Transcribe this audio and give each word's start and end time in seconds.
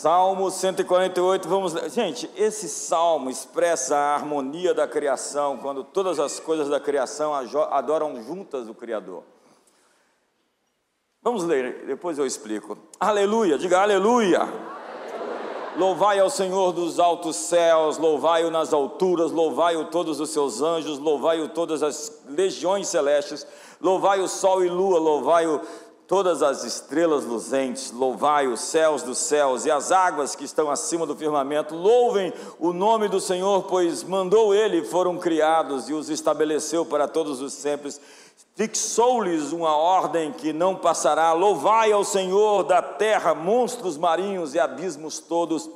Salmo 0.00 0.50
148, 0.50 1.46
vamos 1.46 1.74
ler. 1.74 1.90
Gente, 1.90 2.30
esse 2.34 2.70
salmo 2.70 3.28
expressa 3.28 3.94
a 3.94 4.14
harmonia 4.14 4.72
da 4.72 4.88
criação, 4.88 5.58
quando 5.58 5.84
todas 5.84 6.18
as 6.18 6.40
coisas 6.40 6.70
da 6.70 6.80
criação 6.80 7.34
adoram 7.34 8.22
juntas 8.22 8.66
o 8.66 8.72
Criador. 8.72 9.22
Vamos 11.22 11.44
ler, 11.44 11.84
depois 11.84 12.18
eu 12.18 12.24
explico. 12.24 12.78
Aleluia, 12.98 13.58
diga 13.58 13.82
aleluia. 13.82 14.40
Louvai 15.76 16.18
ao 16.18 16.30
Senhor 16.30 16.72
dos 16.72 16.98
altos 16.98 17.36
céus, 17.36 17.98
louvai-o 17.98 18.50
nas 18.50 18.72
alturas, 18.72 19.30
louvai-o 19.30 19.84
todos 19.84 20.18
os 20.18 20.30
seus 20.30 20.62
anjos, 20.62 20.98
louvai-o 20.98 21.50
todas 21.50 21.82
as 21.82 22.22
legiões 22.26 22.88
celestes, 22.88 23.46
louvai 23.78 24.20
o 24.20 24.28
sol 24.28 24.64
e 24.64 24.68
lua, 24.70 24.98
louvai-o 24.98 25.60
todas 26.10 26.42
as 26.42 26.64
estrelas 26.64 27.24
luzentes, 27.24 27.92
louvai 27.92 28.48
os 28.48 28.58
céus 28.62 29.04
dos 29.04 29.16
céus 29.16 29.64
e 29.64 29.70
as 29.70 29.92
águas 29.92 30.34
que 30.34 30.44
estão 30.44 30.68
acima 30.68 31.06
do 31.06 31.14
firmamento, 31.14 31.76
louvem 31.76 32.32
o 32.58 32.72
nome 32.72 33.06
do 33.06 33.20
Senhor, 33.20 33.62
pois 33.68 34.02
mandou 34.02 34.52
ele, 34.52 34.82
foram 34.82 35.16
criados 35.18 35.88
e 35.88 35.92
os 35.92 36.10
estabeleceu 36.10 36.84
para 36.84 37.06
todos 37.06 37.40
os 37.40 37.52
sempre. 37.52 37.94
Fixou-lhes 38.56 39.52
uma 39.52 39.76
ordem 39.76 40.32
que 40.32 40.52
não 40.52 40.74
passará. 40.74 41.32
Louvai 41.32 41.92
ao 41.92 42.02
Senhor 42.02 42.64
da 42.64 42.82
terra, 42.82 43.32
monstros 43.32 43.96
marinhos 43.96 44.52
e 44.52 44.58
abismos 44.58 45.20
todos 45.20 45.70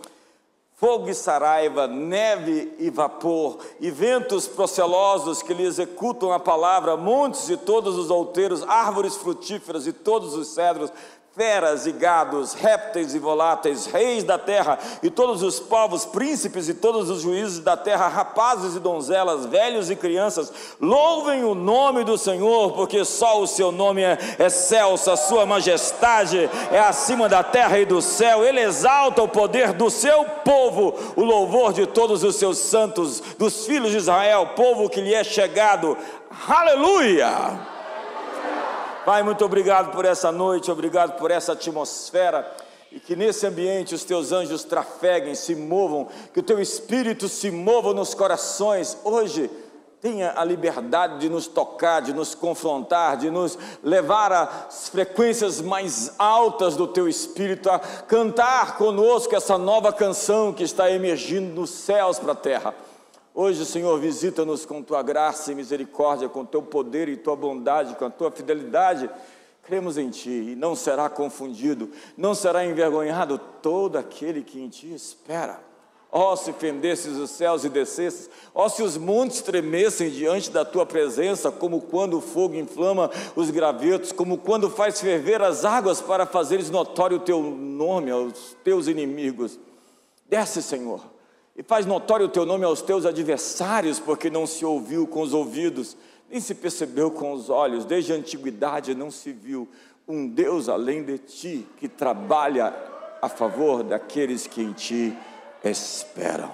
fogo 0.85 1.09
e 1.09 1.15
saraiva, 1.15 1.87
neve 1.87 2.75
e 2.79 2.91
vapor, 2.91 3.57
e 3.81 3.91
ventos 3.91 4.47
procelosos 4.47 5.43
que 5.43 5.55
lhe 5.55 5.65
executam 5.65 6.31
a 6.31 6.39
palavra, 6.39 6.95
montes 6.95 7.49
e 7.49 7.57
todos 7.57 7.97
os 7.97 8.11
outeiros, 8.11 8.63
árvores 8.65 9.17
frutíferas 9.17 9.87
e 9.87 9.95
todos 9.95 10.35
os 10.35 10.49
cedros, 10.49 10.93
feras 11.35 11.85
e 11.85 11.91
gados, 11.91 12.53
répteis 12.53 13.13
e 13.13 13.19
voláteis, 13.19 13.87
reis 13.87 14.23
da 14.23 14.39
terra 14.39 14.79
e 15.03 15.11
todos 15.11 15.43
os 15.43 15.59
povos, 15.59 16.05
príncipes 16.05 16.69
e 16.69 16.75
todos 16.75 17.11
os 17.11 17.23
juízes 17.23 17.59
da 17.59 17.77
terra, 17.77 18.07
rapazes 18.07 18.77
e 18.77 18.79
donzelas, 18.81 19.45
velhos 19.45 19.91
e 19.91 19.97
crianças, 19.97 20.53
louvem 20.81 21.43
o 21.43 21.53
nome 21.53 22.05
do 22.05 22.17
Senhor, 22.17 22.73
porque 22.75 23.05
só 23.05 23.43
o 23.43 23.49
seu 23.49 23.73
nome 23.73 24.01
é 24.01 24.17
excelso, 24.39 25.11
a 25.11 25.17
sua 25.17 25.45
majestade 25.45 26.49
é 26.71 26.79
acima 26.79 27.29
da 27.29 27.43
terra 27.43 27.81
e 27.81 27.85
do 27.85 28.01
céu, 28.01 28.45
ele 28.45 28.61
exalta 28.61 29.21
o 29.21 29.29
poder 29.29 29.73
do 29.73 29.91
seu 29.91 30.25
povo, 30.45 30.95
o 31.17 31.25
louvor 31.25 31.73
de 31.73 31.85
todos 31.85 32.23
os 32.23 32.37
seus 32.37 32.59
santos, 32.59 33.21
dos 33.37 33.67
filhos 33.67 33.91
de 33.91 33.97
Israel, 33.97 34.53
povo 34.55 34.89
que 34.89 35.01
lhe 35.01 35.13
é 35.13 35.25
chegado. 35.25 35.99
Aleluia! 36.49 37.74
Pai, 39.05 39.23
muito 39.23 39.45
obrigado 39.45 39.91
por 39.93 40.07
essa 40.07 40.33
noite, 40.33 40.71
obrigado 40.71 41.19
por 41.19 41.31
essa 41.31 41.53
atmosfera. 41.53 42.51
E 42.91 42.99
que 42.99 43.15
nesse 43.15 43.47
ambiente 43.47 43.95
os 43.95 44.03
teus 44.03 44.33
anjos 44.33 44.65
trafeguem, 44.65 45.35
se 45.35 45.55
movam, 45.55 46.09
que 46.33 46.41
o 46.41 46.43
teu 46.43 46.59
espírito 46.59 47.29
se 47.29 47.51
mova 47.51 47.93
nos 47.93 48.15
corações. 48.15 48.97
Hoje, 49.05 49.51
tenha 50.01 50.33
a 50.35 50.43
liberdade 50.43 51.19
de 51.19 51.29
nos 51.29 51.47
tocar, 51.47 52.01
de 52.01 52.15
nos 52.15 52.35
confrontar, 52.35 53.19
de 53.19 53.31
nos 53.31 53.59
levar 53.83 54.33
às 54.33 54.89
frequências 54.89 55.61
mais 55.61 56.15
altas 56.19 56.75
do 56.75 56.87
teu 56.87 57.07
espírito, 57.07 57.69
a 57.69 57.79
cantar 57.79 58.79
conosco 58.79 59.37
essa 59.37 59.59
nova 59.59 59.93
canção 59.93 60.51
que 60.51 60.63
está 60.63 60.91
emergindo 60.91 61.55
dos 61.55 61.69
céus 61.69 62.19
para 62.19 62.33
a 62.33 62.37
terra. 62.37 62.75
Hoje, 63.37 63.67
Senhor, 63.67 63.99
visita-nos 63.99 64.65
com 64.65 64.81
tua 64.81 65.03
graça 65.03 65.51
e 65.51 65.57
misericórdia, 65.57 66.29
com 66.29 66.45
teu 66.45 66.63
poder 66.63 67.09
e 67.09 67.17
tua 67.17 67.35
bondade, 67.35 67.97
com 67.97 68.05
a 68.05 68.11
tua 68.11 68.31
fidelidade. 68.31 69.11
Cremos 69.65 69.99
em 69.99 70.09
ti 70.09 70.31
e 70.53 70.55
não 70.55 70.77
será 70.77 71.09
confundido, 71.09 71.91
não 72.17 72.33
será 72.33 72.65
envergonhado 72.65 73.37
todo 73.61 73.99
aquele 73.99 74.41
que 74.45 74.61
em 74.61 74.69
ti 74.69 74.95
espera. 74.95 75.59
Ó, 76.13 76.33
oh, 76.33 76.37
se 76.37 76.53
fendesses 76.53 77.17
os 77.17 77.31
céus 77.31 77.65
e 77.65 77.69
descesses, 77.69 78.31
ó, 78.55 78.67
oh, 78.67 78.69
se 78.69 78.85
os 78.85 78.97
montes 78.97 79.43
tremessem 79.43 80.11
diante 80.11 80.49
da 80.49 80.65
tua 80.65 80.87
presença, 80.87 81.51
como 81.51 81.81
quando 81.81 82.19
o 82.19 82.21
fogo 82.21 82.55
inflama 82.55 83.11
os 83.35 83.51
gravetos, 83.51 84.13
como 84.13 84.39
quando 84.39 84.71
faz 84.71 85.01
ferver 85.01 85.43
as 85.43 85.65
águas 85.65 86.01
para 86.01 86.25
fazeres 86.25 86.71
notório 86.71 87.17
o 87.17 87.21
teu 87.21 87.43
nome 87.43 88.13
aos 88.13 88.57
teus 88.63 88.87
inimigos. 88.87 89.59
Desce, 90.29 90.63
Senhor 90.63 91.14
e 91.57 91.63
faz 91.63 91.87
notório 91.87 92.27
o 92.27 92.29
teu 92.29 92.45
nome 92.45 92.65
aos 92.65 92.83
teus 92.83 93.07
adversários, 93.07 94.01
porque 94.01 94.29
não 94.29 94.47
se 94.47 94.65
ouviu 94.65 95.07
com 95.07 95.23
os 95.23 95.33
ouvidos, 95.33 95.97
nem 96.29 96.41
se 96.41 96.55
percebeu 96.55 97.11
com 97.11 97.33
os 97.33 97.49
olhos, 97.49 97.85
desde 97.85 98.13
a 98.13 98.17
antiguidade 98.17 98.95
não 98.95 99.11
se 99.11 99.33
viu 99.33 99.69
um 100.07 100.27
Deus 100.27 100.69
além 100.69 101.03
de 101.03 101.19
ti 101.19 101.67
que 101.79 101.89
trabalha 101.89 102.75
a 103.23 103.29
favor 103.29 103.83
daqueles 103.83 104.47
que 104.47 104.61
em 104.61 104.73
ti 104.73 105.17
esperam. 105.63 106.51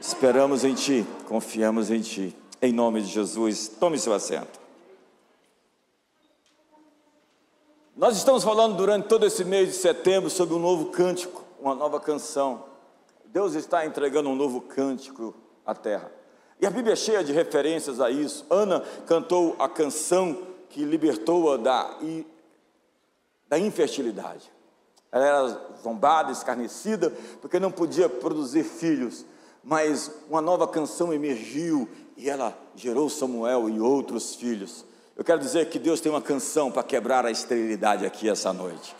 Esperamos 0.00 0.64
em 0.64 0.74
ti, 0.74 1.06
confiamos 1.28 1.90
em 1.90 2.00
ti. 2.00 2.36
Em 2.60 2.72
nome 2.72 3.00
de 3.00 3.08
Jesus, 3.08 3.68
tome 3.68 3.98
seu 3.98 4.12
assento. 4.12 4.60
Nós 7.96 8.16
estamos 8.16 8.42
falando 8.42 8.76
durante 8.76 9.06
todo 9.06 9.24
esse 9.24 9.44
mês 9.44 9.68
de 9.68 9.74
setembro 9.74 10.28
sobre 10.28 10.54
um 10.54 10.58
novo 10.58 10.86
cântico, 10.86 11.44
uma 11.60 11.74
nova 11.74 12.00
canção. 12.00 12.71
Deus 13.32 13.54
está 13.54 13.86
entregando 13.86 14.28
um 14.28 14.36
novo 14.36 14.60
cântico 14.60 15.34
à 15.64 15.74
terra. 15.74 16.12
E 16.60 16.66
a 16.66 16.70
Bíblia 16.70 16.92
é 16.92 16.96
cheia 16.96 17.24
de 17.24 17.32
referências 17.32 17.98
a 17.98 18.10
isso. 18.10 18.44
Ana 18.50 18.80
cantou 19.06 19.56
a 19.58 19.66
canção 19.66 20.46
que 20.68 20.84
libertou-a 20.84 21.56
da, 21.56 21.98
da 23.48 23.58
infertilidade. 23.58 24.52
Ela 25.10 25.26
era 25.26 25.60
zombada, 25.82 26.30
escarnecida, 26.30 27.10
porque 27.40 27.58
não 27.58 27.70
podia 27.72 28.06
produzir 28.06 28.64
filhos. 28.64 29.24
Mas 29.64 30.10
uma 30.28 30.42
nova 30.42 30.68
canção 30.68 31.10
emergiu 31.10 31.88
e 32.18 32.28
ela 32.28 32.56
gerou 32.76 33.08
Samuel 33.08 33.70
e 33.70 33.80
outros 33.80 34.34
filhos. 34.34 34.84
Eu 35.16 35.24
quero 35.24 35.40
dizer 35.40 35.70
que 35.70 35.78
Deus 35.78 36.02
tem 36.02 36.12
uma 36.12 36.20
canção 36.20 36.70
para 36.70 36.82
quebrar 36.82 37.24
a 37.24 37.30
esterilidade 37.30 38.04
aqui 38.04 38.28
essa 38.28 38.52
noite. 38.52 38.94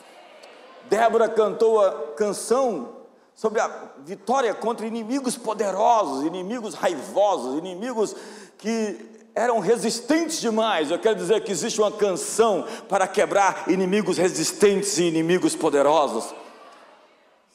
Débora 0.88 1.28
cantou 1.28 1.84
a 1.84 2.12
canção 2.15 3.02
sobre 3.34 3.60
a 3.60 3.93
vitória 4.04 4.54
contra 4.54 4.87
inimigos 4.87 5.37
poderosos, 5.37 6.25
inimigos 6.25 6.75
raivosos, 6.75 7.59
inimigos 7.59 8.15
que 8.59 9.10
eram 9.34 9.59
resistentes 9.59 10.41
demais. 10.41 10.91
Eu 10.91 10.98
quero 10.98 11.16
dizer 11.16 11.42
que 11.42 11.50
existe 11.50 11.81
uma 11.81 11.91
canção 11.91 12.66
para 12.88 13.06
quebrar 13.06 13.65
inimigos 13.69 14.19
resistentes 14.19 14.98
e 14.98 15.04
inimigos 15.04 15.56
poderosos. 15.56 16.34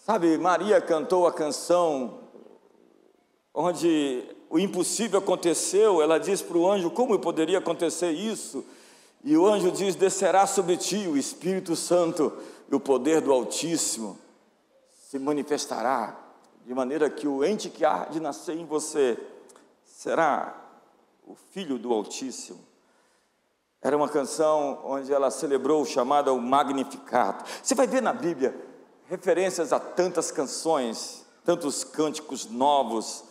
Sabe, 0.05 0.37
Maria 0.37 0.81
cantou 0.81 1.27
a 1.27 1.33
canção 1.33 2.19
onde 3.53 4.23
o 4.49 4.57
impossível 4.57 5.19
aconteceu. 5.19 6.01
Ela 6.01 6.17
diz 6.17 6.41
para 6.41 6.57
o 6.57 6.69
anjo: 6.69 6.89
Como 6.89 7.17
poderia 7.19 7.59
acontecer 7.59 8.11
isso? 8.11 8.65
E 9.23 9.37
o 9.37 9.45
anjo 9.45 9.71
diz: 9.71 9.95
Descerá 9.95 10.47
sobre 10.47 10.77
ti 10.77 11.07
o 11.07 11.17
Espírito 11.17 11.75
Santo 11.75 12.33
e 12.71 12.75
o 12.75 12.79
poder 12.79 13.21
do 13.21 13.31
Altíssimo 13.31 14.17
se 15.07 15.17
manifestará, 15.17 16.19
de 16.65 16.73
maneira 16.73 17.09
que 17.09 17.29
o 17.29 17.41
ente 17.41 17.69
que 17.69 17.85
há 17.85 18.03
de 18.05 18.19
nascer 18.19 18.57
em 18.57 18.65
você 18.65 19.17
será 19.85 20.53
o 21.25 21.33
Filho 21.33 21.79
do 21.79 21.93
Altíssimo. 21.93 22.59
Era 23.81 23.95
uma 23.95 24.09
canção 24.09 24.81
onde 24.83 25.13
ela 25.13 25.31
celebrou 25.31 25.81
o 25.81 25.85
chamado 25.85 26.29
ao. 26.29 27.45
Você 27.63 27.73
vai 27.73 27.87
ver 27.87 28.01
na 28.01 28.11
Bíblia 28.11 28.53
referências 29.05 29.71
a 29.71 29.79
tantas 29.79 30.29
canções, 30.29 31.25
tantos 31.45 31.85
cânticos 31.85 32.45
novos. 32.47 33.23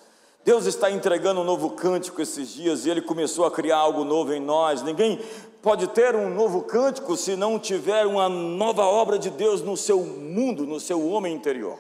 Deus 0.47 0.65
está 0.65 0.91
entregando 0.91 1.42
um 1.42 1.44
novo 1.44 1.72
cântico 1.72 2.22
esses 2.22 2.48
dias 2.48 2.86
e 2.86 2.91
Ele 2.91 3.03
começou 3.03 3.44
a 3.44 3.50
criar 3.50 3.76
algo 3.76 4.03
novo 4.03 4.32
em 4.32 4.41
nós. 4.41 4.81
Ninguém 4.81 5.20
pode 5.62 5.88
ter 5.88 6.14
um 6.14 6.32
novo 6.32 6.62
cântico 6.62 7.16
se 7.16 7.36
não 7.36 7.58
tiver 7.58 8.06
uma 8.06 8.28
nova 8.28 8.84
obra 8.84 9.18
de 9.18 9.30
Deus 9.30 9.62
no 9.62 9.76
seu 9.76 10.00
mundo, 10.00 10.66
no 10.66 10.78
seu 10.78 11.06
homem 11.08 11.34
interior. 11.34 11.78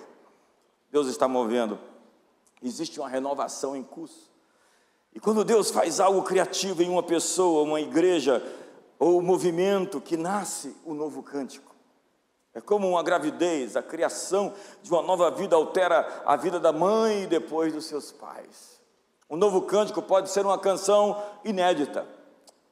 Deus 0.90 1.08
está 1.08 1.28
movendo, 1.28 1.78
existe 2.62 2.98
uma 2.98 3.08
renovação 3.08 3.76
em 3.76 3.82
curso. 3.82 4.30
E 5.14 5.20
quando 5.20 5.44
Deus 5.44 5.70
faz 5.70 6.00
algo 6.00 6.22
criativo 6.22 6.82
em 6.82 6.90
uma 6.90 7.02
pessoa, 7.02 7.62
uma 7.62 7.80
igreja 7.80 8.42
ou 8.98 9.18
um 9.18 9.22
movimento, 9.22 10.00
que 10.00 10.16
nasce 10.16 10.74
o 10.84 10.92
um 10.92 10.94
novo 10.94 11.22
cântico. 11.22 11.74
É 12.54 12.60
como 12.60 12.88
uma 12.88 13.02
gravidez, 13.02 13.76
a 13.76 13.82
criação 13.82 14.54
de 14.82 14.90
uma 14.90 15.02
nova 15.02 15.30
vida 15.30 15.54
altera 15.54 16.22
a 16.24 16.36
vida 16.36 16.58
da 16.58 16.72
mãe 16.72 17.24
e 17.24 17.26
depois 17.26 17.72
dos 17.72 17.84
seus 17.84 18.10
pais. 18.10 18.80
Um 19.28 19.36
novo 19.36 19.62
cântico 19.62 20.00
pode 20.00 20.30
ser 20.30 20.46
uma 20.46 20.58
canção 20.58 21.22
inédita, 21.44 22.06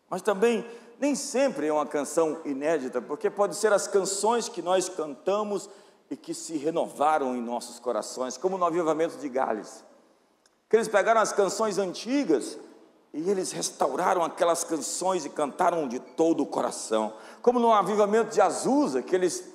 mas 0.08 0.22
também 0.22 0.64
nem 0.98 1.14
sempre 1.14 1.66
é 1.66 1.72
uma 1.72 1.86
canção 1.86 2.40
inédita, 2.44 3.00
porque 3.00 3.30
pode 3.30 3.56
ser 3.56 3.72
as 3.72 3.86
canções 3.86 4.48
que 4.48 4.62
nós 4.62 4.88
cantamos 4.88 5.68
e 6.10 6.16
que 6.16 6.34
se 6.34 6.56
renovaram 6.56 7.34
em 7.34 7.40
nossos 7.40 7.78
corações, 7.78 8.36
como 8.36 8.58
no 8.58 8.64
avivamento 8.64 9.16
de 9.18 9.28
Gales. 9.28 9.84
Que 10.68 10.76
eles 10.76 10.88
pegaram 10.88 11.20
as 11.20 11.32
canções 11.32 11.78
antigas 11.78 12.58
e 13.12 13.30
eles 13.30 13.52
restauraram 13.52 14.24
aquelas 14.24 14.64
canções 14.64 15.24
e 15.24 15.30
cantaram 15.30 15.86
de 15.86 15.98
todo 15.98 16.42
o 16.42 16.46
coração. 16.46 17.14
Como 17.42 17.58
no 17.58 17.72
avivamento 17.72 18.32
de 18.32 18.40
Azusa, 18.40 19.02
que 19.02 19.14
eles 19.14 19.52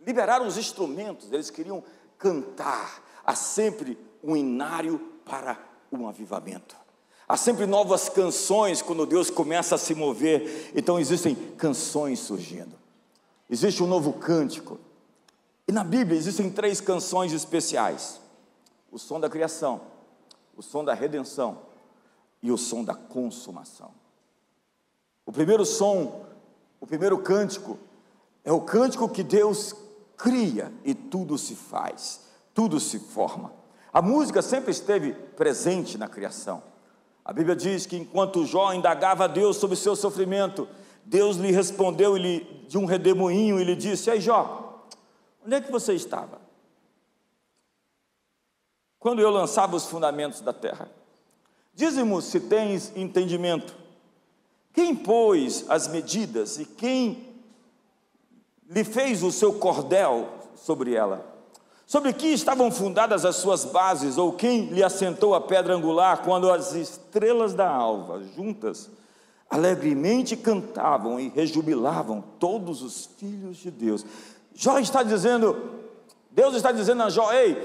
liberaram 0.00 0.46
os 0.46 0.56
instrumentos, 0.56 1.30
eles 1.30 1.50
queriam 1.50 1.82
cantar. 2.16 3.02
Há 3.24 3.34
sempre 3.34 3.98
um 4.22 4.36
inário 4.36 4.98
para 5.24 5.58
um 5.92 6.08
avivamento. 6.08 6.76
Há 7.28 7.36
sempre 7.36 7.66
novas 7.66 8.08
canções 8.08 8.80
quando 8.80 9.04
Deus 9.04 9.28
começa 9.28 9.74
a 9.74 9.78
se 9.78 9.94
mover. 9.94 10.72
Então 10.74 10.98
existem 10.98 11.34
canções 11.34 12.20
surgindo. 12.20 12.74
Existe 13.50 13.82
um 13.82 13.86
novo 13.86 14.14
cântico. 14.14 14.78
E 15.66 15.72
na 15.72 15.84
Bíblia 15.84 16.16
existem 16.16 16.50
três 16.50 16.80
canções 16.80 17.34
especiais: 17.34 18.18
o 18.90 18.98
som 18.98 19.20
da 19.20 19.28
criação, 19.28 19.82
o 20.56 20.62
som 20.62 20.82
da 20.82 20.94
redenção 20.94 21.58
e 22.42 22.50
o 22.50 22.56
som 22.56 22.82
da 22.82 22.94
consumação. 22.94 23.90
O 25.26 25.32
primeiro 25.32 25.66
som, 25.66 26.24
o 26.80 26.86
primeiro 26.86 27.18
cântico, 27.18 27.78
é 28.42 28.50
o 28.50 28.62
cântico 28.62 29.06
que 29.06 29.22
Deus 29.22 29.74
cria 30.16 30.72
e 30.82 30.94
tudo 30.94 31.36
se 31.36 31.54
faz, 31.54 32.22
tudo 32.54 32.80
se 32.80 32.98
forma. 32.98 33.52
A 33.92 34.00
música 34.00 34.40
sempre 34.40 34.70
esteve 34.70 35.12
presente 35.12 35.98
na 35.98 36.08
criação. 36.08 36.62
A 37.28 37.32
Bíblia 37.34 37.54
diz 37.54 37.84
que 37.84 37.94
enquanto 37.94 38.46
Jó 38.46 38.72
indagava 38.72 39.24
a 39.24 39.26
Deus 39.26 39.58
sobre 39.58 39.74
o 39.74 39.78
seu 39.78 39.94
sofrimento, 39.94 40.66
Deus 41.04 41.36
lhe 41.36 41.52
respondeu 41.52 42.16
ele, 42.16 42.64
de 42.66 42.78
um 42.78 42.86
redemoinho 42.86 43.60
e 43.60 43.64
lhe 43.64 43.76
disse: 43.76 44.10
Ei 44.10 44.18
Jó, 44.18 44.82
onde 45.44 45.56
é 45.56 45.60
que 45.60 45.70
você 45.70 45.92
estava? 45.92 46.40
Quando 48.98 49.20
eu 49.20 49.28
lançava 49.28 49.76
os 49.76 49.84
fundamentos 49.84 50.40
da 50.40 50.54
terra. 50.54 50.90
Dize-me 51.74 52.22
se 52.22 52.40
tens 52.40 52.96
entendimento. 52.96 53.76
Quem 54.72 54.96
pôs 54.96 55.66
as 55.68 55.86
medidas 55.86 56.58
e 56.58 56.64
quem 56.64 57.28
lhe 58.70 58.84
fez 58.84 59.22
o 59.22 59.30
seu 59.30 59.52
cordel 59.52 60.30
sobre 60.56 60.94
ela? 60.94 61.37
Sobre 61.88 62.12
que 62.12 62.26
estavam 62.26 62.70
fundadas 62.70 63.24
as 63.24 63.36
suas 63.36 63.64
bases, 63.64 64.18
ou 64.18 64.34
quem 64.34 64.66
lhe 64.66 64.84
assentou 64.84 65.34
a 65.34 65.40
pedra 65.40 65.74
angular, 65.74 66.18
quando 66.18 66.52
as 66.52 66.74
estrelas 66.74 67.54
da 67.54 67.66
alva, 67.66 68.22
juntas, 68.36 68.90
alegremente 69.48 70.36
cantavam 70.36 71.18
e 71.18 71.30
rejubilavam 71.30 72.22
todos 72.38 72.82
os 72.82 73.08
filhos 73.16 73.56
de 73.56 73.70
Deus. 73.70 74.04
Jó 74.54 74.78
está 74.78 75.02
dizendo, 75.02 75.56
Deus 76.30 76.54
está 76.56 76.72
dizendo 76.72 77.04
a 77.04 77.08
Jó: 77.08 77.32
ei, 77.32 77.56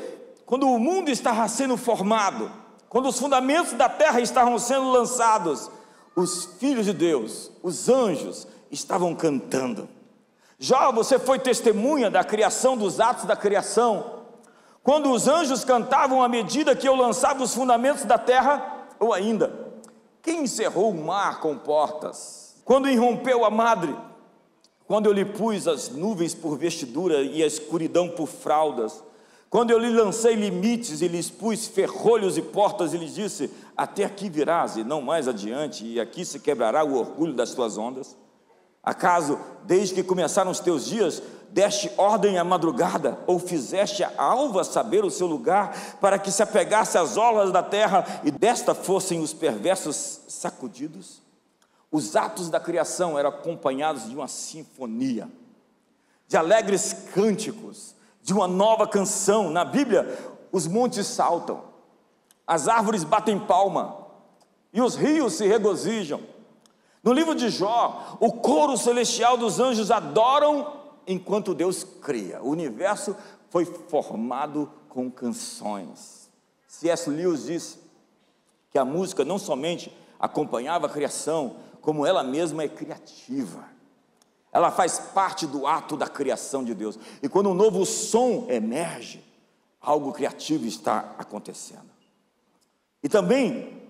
quando 0.46 0.70
o 0.70 0.80
mundo 0.80 1.10
estava 1.10 1.46
sendo 1.50 1.76
formado, 1.76 2.50
quando 2.88 3.10
os 3.10 3.20
fundamentos 3.20 3.74
da 3.74 3.90
terra 3.90 4.22
estavam 4.22 4.58
sendo 4.58 4.90
lançados, 4.90 5.70
os 6.16 6.46
filhos 6.62 6.86
de 6.86 6.94
Deus, 6.94 7.52
os 7.62 7.90
anjos, 7.90 8.48
estavam 8.72 9.14
cantando. 9.14 9.90
Jó, 10.60 10.92
você 10.92 11.20
foi 11.20 11.40
testemunha 11.40 12.10
da 12.10 12.24
criação 12.24 12.78
dos 12.78 13.00
atos 13.00 13.26
da 13.26 13.36
criação. 13.36 14.24
Quando 14.84 15.12
os 15.12 15.28
anjos 15.28 15.64
cantavam 15.64 16.22
à 16.22 16.28
medida 16.28 16.76
que 16.76 16.88
eu 16.88 16.96
lançava 16.96 17.44
os 17.44 17.54
fundamentos 17.54 18.04
da 18.04 18.18
terra, 18.18 18.88
ou 19.00 19.14
ainda, 19.14 19.54
quem 20.22 20.44
encerrou 20.44 20.92
o 20.92 21.04
mar 21.04 21.40
com 21.40 21.58
portas? 21.58 22.62
Quando 22.66 22.90
irrompeu 22.90 23.46
a 23.46 23.50
madre? 23.50 23.96
Quando 24.86 25.06
eu 25.06 25.14
lhe 25.14 25.26
pus 25.26 25.68
as 25.68 25.90
nuvens 25.90 26.34
por 26.34 26.58
vestidura 26.58 27.22
e 27.22 27.42
a 27.42 27.48
escuridão 27.48 28.10
por 28.10 28.28
fraldas? 28.28 29.04
Quando 29.50 29.72
eu 29.72 29.78
lhe 29.78 29.90
lancei 29.90 30.36
limites 30.36 31.02
e 31.02 31.08
lhes 31.08 31.30
pus 31.30 31.68
ferrolhos 31.68 32.38
e 32.38 32.42
portas 32.42 32.94
e 32.94 32.98
lhes 32.98 33.16
disse: 33.16 33.52
Até 33.78 34.04
aqui 34.04 34.30
virás 34.30 34.78
e 34.78 34.84
não 34.84 35.02
mais 35.02 35.28
adiante, 35.28 35.86
e 35.86 36.00
aqui 36.00 36.26
se 36.26 36.40
quebrará 36.40 36.84
o 36.84 36.98
orgulho 36.98 37.34
das 37.34 37.54
tuas 37.54 37.78
ondas? 37.78 38.18
Acaso, 38.84 39.40
desde 39.64 39.96
que 39.96 40.04
começaram 40.04 40.52
os 40.52 40.60
teus 40.60 40.86
dias, 40.86 41.24
deste 41.50 41.90
ordem 41.98 42.38
à 42.38 42.44
madrugada, 42.44 43.18
ou 43.26 43.40
fizeste 43.40 44.04
a 44.04 44.12
alva 44.18 44.64
saber 44.64 45.06
o 45.06 45.12
seu 45.12 45.26
lugar, 45.26 45.98
para 46.02 46.20
que 46.20 46.32
se 46.32 46.44
apegasse 46.44 46.98
às 46.98 47.16
olas 47.16 47.52
da 47.52 47.64
terra 47.64 48.06
e 48.24 48.32
desta 48.32 48.76
fossem 48.76 49.22
os 49.22 49.34
perversos 49.34 50.22
sacudidos? 50.28 51.22
Os 51.90 52.16
atos 52.16 52.50
da 52.50 52.60
criação 52.60 53.18
eram 53.18 53.30
acompanhados 53.30 54.10
de 54.10 54.16
uma 54.16 54.28
sinfonia, 54.28 55.30
de 56.28 56.36
alegres 56.36 56.94
cânticos, 57.14 57.96
de 58.22 58.34
uma 58.34 58.48
nova 58.48 58.88
canção. 58.88 59.52
Na 59.52 59.64
Bíblia, 59.64 60.18
os 60.52 60.68
montes 60.68 61.06
saltam, 61.08 61.62
as 62.46 62.68
árvores 62.68 63.04
batem 63.04 63.40
palma, 63.40 63.96
e 64.74 64.82
os 64.82 64.96
rios 64.96 65.34
se 65.36 65.48
regozijam 65.48 66.33
no 67.04 67.12
livro 67.12 67.36
de 67.36 67.50
Jó, 67.50 68.18
o 68.22 68.32
coro 68.32 68.78
celestial 68.78 69.36
dos 69.36 69.60
anjos 69.60 69.92
adoram 69.92 70.82
enquanto 71.06 71.54
Deus 71.54 71.84
cria. 71.84 72.42
O 72.42 72.50
universo 72.50 73.14
foi 73.50 73.66
formado 73.66 74.72
com 74.88 75.12
canções. 75.12 76.32
C.S. 76.66 77.10
Lewis 77.10 77.46
diz 77.46 77.80
que 78.72 78.78
a 78.78 78.86
música 78.86 79.26
não 79.26 79.38
somente 79.38 79.96
acompanhava 80.18 80.88
a 80.88 80.90
criação, 80.90 81.58
como 81.82 82.06
ela 82.06 82.24
mesma 82.24 82.64
é 82.64 82.70
criativa. 82.70 83.66
Ela 84.54 84.72
faz 84.72 84.98
parte 84.98 85.46
do 85.46 85.68
ato 85.68 85.98
da 85.98 86.08
criação 86.08 86.64
de 86.64 86.74
Deus. 86.74 86.98
E 87.22 87.28
quando 87.28 87.50
um 87.50 87.54
novo 87.54 87.86
som 87.86 88.46
emerge, 88.50 89.22
algo 89.82 90.14
criativo 90.14 90.66
está 90.66 91.14
acontecendo. 91.18 91.92
E 93.04 93.10
também 93.10 93.83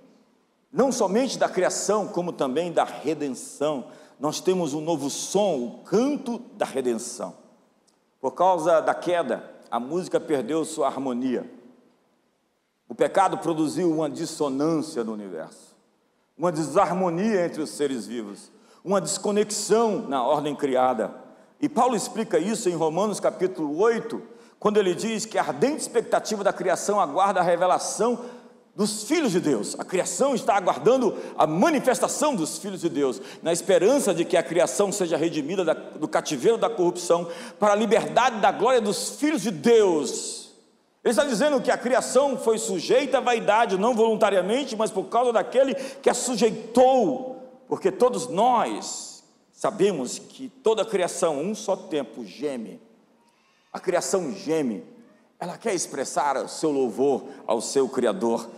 não 0.74 0.92
somente 0.92 1.38
da 1.38 1.48
criação, 1.48 2.08
como 2.08 2.34
também 2.34 2.72
da 2.72 2.84
redenção. 2.84 3.86
Nós 4.20 4.42
temos 4.42 4.74
um 4.74 4.82
novo 4.82 5.08
som, 5.08 5.60
o 5.60 5.84
canto 5.84 6.40
da 6.58 6.66
redenção. 6.66 7.36
Por 8.20 8.32
causa 8.32 8.82
da 8.82 8.96
queda, 8.96 9.52
a 9.70 9.80
música 9.80 10.20
perdeu 10.20 10.66
sua 10.66 10.88
harmonia. 10.88 11.48
O 12.90 12.96
pecado 12.96 13.38
produziu 13.38 13.92
uma 13.92 14.10
dissonância 14.10 15.04
no 15.04 15.14
universo, 15.14 15.76
uma 16.36 16.52
desarmonia 16.52 17.46
entre 17.46 17.62
os 17.62 17.70
seres 17.70 18.08
vivos, 18.08 18.52
uma 18.84 19.00
desconexão 19.00 20.08
na 20.08 20.24
ordem 20.24 20.56
criada. 20.56 21.14
E 21.62 21.70
Paulo 21.70 21.96
explica 21.96 22.40
isso 22.40 22.68
em 22.68 22.76
Romanos 22.76 23.20
capítulo 23.20 23.80
8, 23.80 24.22
quando 24.60 24.78
ele 24.78 24.96
diz 24.96 25.26
que 25.26 25.38
a 25.38 25.42
ardente 25.42 25.82
expectativa 25.82 26.44
da 26.44 26.54
criação 26.54 27.00
aguarda 27.00 27.40
a 27.40 27.44
revelação 27.44 28.26
dos 28.76 29.04
filhos 29.04 29.32
de 29.32 29.40
Deus. 29.40 29.76
A 29.80 29.84
criação 29.84 30.34
está 30.34 30.56
aguardando 30.56 31.16
a 31.38 31.46
manifestação 31.46 32.36
dos 32.36 32.58
filhos 32.58 32.82
de 32.82 32.90
Deus, 32.90 33.22
na 33.42 33.54
esperança 33.54 34.14
de 34.14 34.26
que 34.26 34.36
a 34.36 34.44
criação 34.44 34.92
seja 34.92 35.16
redimida 35.16 35.64
do 35.74 36.08
cativeiro 36.08 36.58
da 36.58 36.70
corrupção 36.70 37.30
para 37.60 37.74
a 37.74 37.76
liberdade 37.76 38.40
da 38.40 38.52
glória 38.52 38.82
dos 38.82 39.12
filhos 39.12 39.42
de 39.42 39.52
Deus. 39.52 40.52
Ele 41.04 41.12
está 41.12 41.26
dizendo 41.26 41.62
que 41.62 41.70
a 41.70 41.78
criação 41.78 42.38
foi 42.38 42.58
sujeita 42.58 43.18
à 43.18 43.22
vaidade, 43.22 43.78
não 43.78 43.94
voluntariamente, 43.94 44.76
mas 44.76 44.90
por 44.90 45.06
causa 45.06 45.34
daquele 45.34 45.76
que 45.76 46.10
a 46.10 46.14
sujeitou, 46.14 47.44
porque 47.68 47.92
todos 47.92 48.28
nós 48.28 49.24
sabemos 49.52 50.18
que 50.18 50.50
toda 50.50 50.82
a 50.82 50.86
criação, 50.86 51.40
um 51.42 51.54
só 51.54 51.76
tempo, 51.76 52.26
geme. 52.26 52.82
A 53.72 53.80
criação 53.80 54.32
geme, 54.32 54.84
ela 55.40 55.58
quer 55.58 55.74
expressar 55.74 56.38
o 56.38 56.48
seu 56.48 56.72
louvor 56.72 57.26
ao 57.46 57.60
seu 57.60 57.90
Criador. 57.90 58.50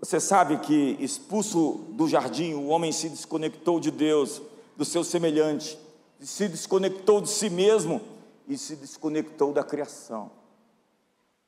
Você 0.00 0.20
sabe 0.20 0.58
que, 0.58 0.96
expulso 1.00 1.84
do 1.90 2.06
jardim, 2.08 2.54
o 2.54 2.68
homem 2.68 2.92
se 2.92 3.08
desconectou 3.08 3.80
de 3.80 3.90
Deus, 3.90 4.40
do 4.76 4.84
seu 4.84 5.02
semelhante, 5.02 5.76
se 6.20 6.48
desconectou 6.48 7.20
de 7.20 7.28
si 7.28 7.50
mesmo 7.50 8.00
e 8.46 8.56
se 8.56 8.76
desconectou 8.76 9.52
da 9.52 9.64
criação. 9.64 10.30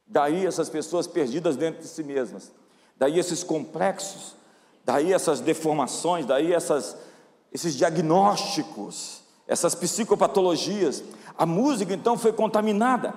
Daí 0.05 0.45
essas 0.45 0.69
pessoas 0.69 1.07
perdidas 1.07 1.57
dentro 1.57 1.81
de 1.83 1.87
si 1.87 2.03
mesmas, 2.03 2.51
daí 2.97 3.21
esses 3.21 3.45
complexos, 3.45 4.35
daí 4.85 5.13
essas 5.13 5.39
deformações, 5.39 6.27
daí 6.27 6.53
essas, 6.53 6.97
esses 7.53 7.77
diagnósticos, 7.77 9.23
essas 9.47 9.77
psicopatologias. 9.77 11.05
A 11.39 11.47
música 11.47 11.95
então 11.95 12.19
foi 12.19 12.33
contaminada, 12.33 13.15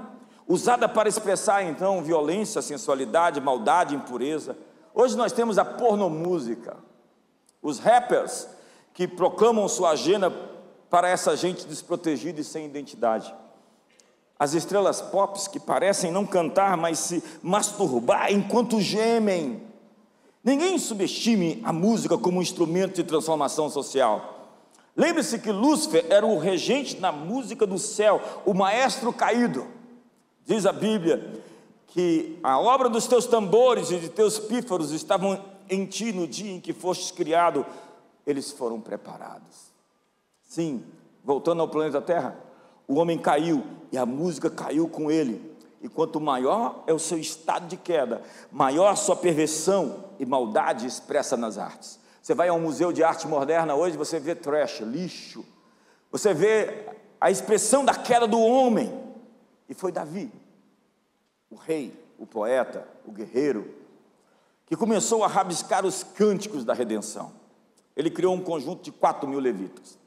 usada 0.47 0.87
para 0.87 1.09
expressar 1.09 1.63
então 1.63 2.03
violência, 2.03 2.61
sensualidade, 2.61 3.41
maldade, 3.41 3.95
impureza 3.95 4.55
Hoje 4.93 5.17
nós 5.17 5.31
temos 5.31 5.57
a 5.57 5.65
pornomúsica, 5.65 6.77
os 7.61 7.79
rappers 7.79 8.47
que 8.93 9.07
proclamam 9.07 9.67
sua 9.67 9.91
agenda 9.91 10.29
para 10.89 11.09
essa 11.09 11.35
gente 11.35 11.65
desprotegida 11.65 12.39
e 12.39 12.43
sem 12.43 12.65
identidade. 12.65 13.33
As 14.37 14.53
estrelas 14.53 15.01
pop 15.01 15.39
que 15.49 15.59
parecem 15.59 16.11
não 16.11 16.25
cantar, 16.25 16.77
mas 16.77 16.99
se 16.99 17.23
masturbar 17.41 18.31
enquanto 18.31 18.79
gemem. 18.79 19.63
Ninguém 20.43 20.77
subestime 20.77 21.61
a 21.63 21.73
música 21.73 22.17
como 22.17 22.37
um 22.37 22.41
instrumento 22.41 22.95
de 22.95 23.03
transformação 23.03 23.69
social. 23.69 24.49
Lembre-se 24.95 25.39
que 25.39 25.51
Lúcifer 25.51 26.05
era 26.09 26.25
o 26.25 26.37
regente 26.37 26.99
na 26.99 27.11
música 27.11 27.65
do 27.65 27.79
céu, 27.79 28.21
o 28.45 28.53
maestro 28.53 29.11
caído. 29.11 29.65
Diz 30.45 30.65
a 30.65 30.71
Bíblia 30.71 31.41
que 31.93 32.39
a 32.41 32.59
obra 32.59 32.89
dos 32.89 33.05
teus 33.05 33.27
tambores 33.27 33.91
e 33.91 33.99
de 33.99 34.09
teus 34.09 34.39
pífaros 34.39 34.89
estavam 34.91 35.39
em 35.69 35.85
ti 35.85 36.11
no 36.11 36.27
dia 36.27 36.51
em 36.51 36.59
que 36.59 36.73
fostes 36.73 37.11
criado, 37.11 37.63
eles 38.25 38.49
foram 38.49 38.81
preparados. 38.81 39.71
Sim, 40.43 40.83
voltando 41.23 41.61
ao 41.61 41.67
planeta 41.67 42.01
Terra, 42.01 42.35
o 42.87 42.95
homem 42.95 43.19
caiu 43.19 43.63
e 43.91 43.97
a 43.99 44.07
música 44.07 44.49
caiu 44.49 44.87
com 44.87 45.11
ele. 45.11 45.53
E 45.83 45.87
quanto 45.87 46.19
maior 46.19 46.83
é 46.87 46.93
o 46.93 46.97
seu 46.97 47.19
estado 47.19 47.67
de 47.67 47.77
queda, 47.77 48.23
maior 48.51 48.87
a 48.87 48.95
sua 48.95 49.15
perversão 49.15 50.05
e 50.17 50.25
maldade 50.25 50.87
expressa 50.87 51.37
nas 51.37 51.59
artes. 51.59 51.99
Você 52.23 52.33
vai 52.33 52.47
a 52.47 52.53
um 52.53 52.61
museu 52.61 52.91
de 52.91 53.03
arte 53.03 53.27
moderna 53.27 53.75
hoje, 53.75 53.95
você 53.95 54.19
vê 54.19 54.33
trash, 54.33 54.79
lixo. 54.79 55.45
Você 56.11 56.33
vê 56.33 56.87
a 57.21 57.29
expressão 57.29 57.85
da 57.85 57.93
queda 57.93 58.25
do 58.25 58.39
homem. 58.39 58.91
E 59.69 59.75
foi 59.75 59.91
Davi, 59.91 60.31
o 61.53 61.55
rei, 61.55 61.93
o 62.17 62.25
poeta, 62.25 62.87
o 63.05 63.11
guerreiro, 63.11 63.75
que 64.65 64.75
começou 64.75 65.23
a 65.23 65.27
rabiscar 65.27 65.85
os 65.85 66.03
cânticos 66.03 66.65
da 66.65 66.73
redenção. 66.73 67.31
Ele 67.95 68.09
criou 68.09 68.33
um 68.33 68.41
conjunto 68.41 68.81
de 68.81 68.91
quatro 68.91 69.29
mil 69.29 69.39
levitas. 69.39 69.99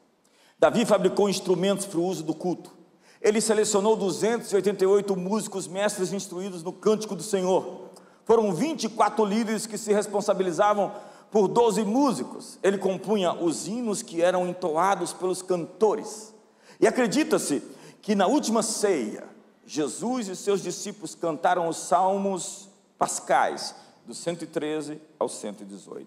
Davi 0.58 0.84
fabricou 0.84 1.28
instrumentos 1.28 1.86
para 1.86 2.00
o 2.00 2.04
uso 2.04 2.24
do 2.24 2.34
culto. 2.34 2.74
Ele 3.22 3.40
selecionou 3.40 3.94
288 3.94 5.14
músicos 5.14 5.68
mestres 5.68 6.12
instruídos 6.12 6.64
no 6.64 6.72
cântico 6.72 7.14
do 7.14 7.22
Senhor. 7.22 7.90
Foram 8.24 8.52
24 8.52 9.24
líderes 9.24 9.66
que 9.66 9.78
se 9.78 9.92
responsabilizavam 9.92 10.92
por 11.30 11.46
12 11.46 11.84
músicos. 11.84 12.58
Ele 12.60 12.76
compunha 12.76 13.32
os 13.32 13.68
hinos 13.68 14.02
que 14.02 14.20
eram 14.20 14.48
entoados 14.48 15.12
pelos 15.12 15.42
cantores. 15.42 16.34
E 16.80 16.88
acredita-se 16.88 17.62
que 18.02 18.16
na 18.16 18.26
última 18.26 18.64
ceia, 18.64 19.35
Jesus 19.66 20.28
e 20.28 20.36
seus 20.36 20.62
discípulos 20.62 21.14
cantaram 21.14 21.68
os 21.68 21.76
salmos 21.76 22.68
pascais, 22.96 23.74
do 24.06 24.14
113 24.14 25.00
ao 25.18 25.28
118. 25.28 26.06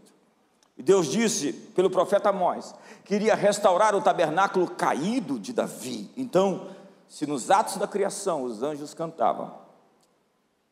E 0.77 0.81
Deus 0.81 1.07
disse 1.07 1.51
pelo 1.51 1.89
profeta 1.89 2.29
Amós 2.29 2.73
que 3.03 3.13
iria 3.13 3.35
restaurar 3.35 3.93
o 3.93 4.01
tabernáculo 4.01 4.65
caído 4.69 5.37
de 5.37 5.51
Davi. 5.51 6.09
Então, 6.15 6.69
se 7.09 7.25
nos 7.27 7.51
atos 7.51 7.75
da 7.75 7.87
criação 7.87 8.43
os 8.43 8.63
anjos 8.63 8.93
cantavam, 8.93 9.53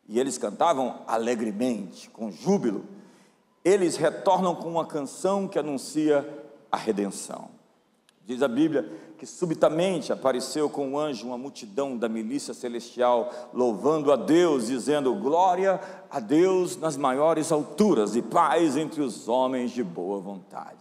e 0.07 0.17
eles 0.17 0.37
cantavam 0.37 1.01
alegremente, 1.05 2.09
com 2.09 2.31
júbilo, 2.31 2.85
eles 3.65 3.97
retornam 3.97 4.55
com 4.55 4.69
uma 4.69 4.85
canção 4.85 5.45
que 5.45 5.59
anuncia 5.59 6.25
a 6.71 6.77
redenção. 6.77 7.56
Diz 8.27 8.43
a 8.43 8.47
Bíblia 8.49 8.85
que 9.17 9.25
subitamente 9.25 10.11
apareceu 10.11 10.69
com 10.69 10.85
um 10.85 10.99
anjo 10.99 11.25
uma 11.25 11.37
multidão 11.37 11.95
da 11.95 12.09
milícia 12.09 12.53
celestial, 12.53 13.31
louvando 13.53 14.11
a 14.11 14.17
Deus, 14.17 14.67
dizendo: 14.67 15.15
Glória 15.15 15.79
a 16.11 16.19
Deus 16.19 16.75
nas 16.75 16.97
maiores 16.97 17.53
alturas 17.53 18.17
e 18.17 18.21
paz 18.21 18.75
entre 18.75 18.99
os 18.99 19.29
homens 19.29 19.71
de 19.71 19.81
boa 19.81 20.19
vontade. 20.19 20.75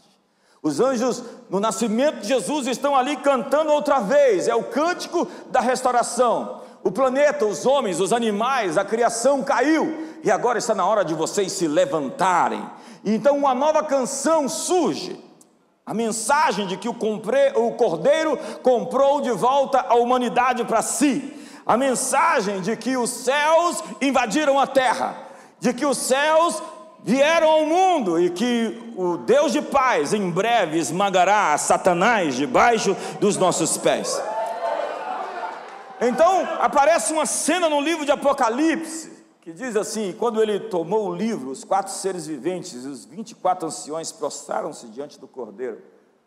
Os 0.61 0.81
anjos, 0.81 1.23
no 1.49 1.61
nascimento 1.61 2.23
de 2.23 2.27
Jesus, 2.27 2.67
estão 2.67 2.97
ali 2.97 3.17
cantando 3.19 3.71
outra 3.71 4.01
vez, 4.01 4.49
é 4.49 4.55
o 4.57 4.65
cântico 4.65 5.29
da 5.49 5.61
restauração. 5.61 6.63
O 6.83 6.91
planeta, 6.91 7.47
os 7.47 7.65
homens, 7.65 8.01
os 8.01 8.13
animais, 8.13 8.77
a 8.77 8.85
criação 8.85 9.45
caiu, 9.45 9.97
e 10.25 10.33
agora 10.33 10.59
está 10.59 10.75
na 10.75 10.85
hora 10.85 11.05
de 11.05 11.15
vocês 11.15 11.53
se 11.53 11.69
levantarem. 11.69 12.69
Então, 13.05 13.39
uma 13.39 13.55
nova 13.55 13.85
canção 13.85 14.49
surge 14.49 15.25
a 15.87 15.95
mensagem 15.95 16.67
de 16.67 16.77
que 16.77 16.89
o, 16.89 16.95
compre, 16.95 17.53
o 17.55 17.71
Cordeiro 17.75 18.37
comprou 18.61 19.21
de 19.21 19.31
volta 19.31 19.87
a 19.89 19.95
humanidade 19.95 20.65
para 20.65 20.83
si. 20.83 21.33
A 21.65 21.77
mensagem 21.77 22.61
de 22.61 22.77
que 22.77 22.97
os 22.97 23.09
céus 23.09 23.85
invadiram 24.01 24.59
a 24.59 24.67
terra, 24.67 25.17
de 25.61 25.73
que 25.73 25.87
os 25.87 25.97
céus 25.97 26.61
vieram 27.05 27.49
ao 27.49 27.67
mundo 27.67 28.21
e 28.21 28.31
que 28.31 28.93
o 28.97 29.17
Deus 29.19 29.53
de 29.53 29.63
paz 29.63 30.13
em 30.13 30.29
breve 30.29 30.77
esmagará 30.77 31.57
Satanás 31.57 32.35
debaixo 32.35 32.97
dos 33.21 33.37
nossos 33.37 33.79
pés. 33.79 34.21
Então 36.01 36.49
aparece 36.61 37.13
uma 37.13 37.27
cena 37.27 37.69
no 37.69 37.81
livro 37.81 38.05
de 38.05 38.11
Apocalipse 38.11 39.16
que 39.47 39.53
diz 39.53 39.77
assim: 39.77 40.13
quando 40.19 40.43
ele 40.43 40.59
tomou 40.59 41.09
o 41.09 41.15
livro, 41.15 41.51
os 41.53 41.63
quatro 41.63 41.93
seres 41.93 42.27
viventes 42.27 42.85
e 42.85 42.89
os 42.89 43.05
24 43.05 43.69
anciões 43.69 44.11
prostraram-se 44.11 44.89
diante 44.89 45.21
do 45.21 45.29
cordeiro. 45.29 45.81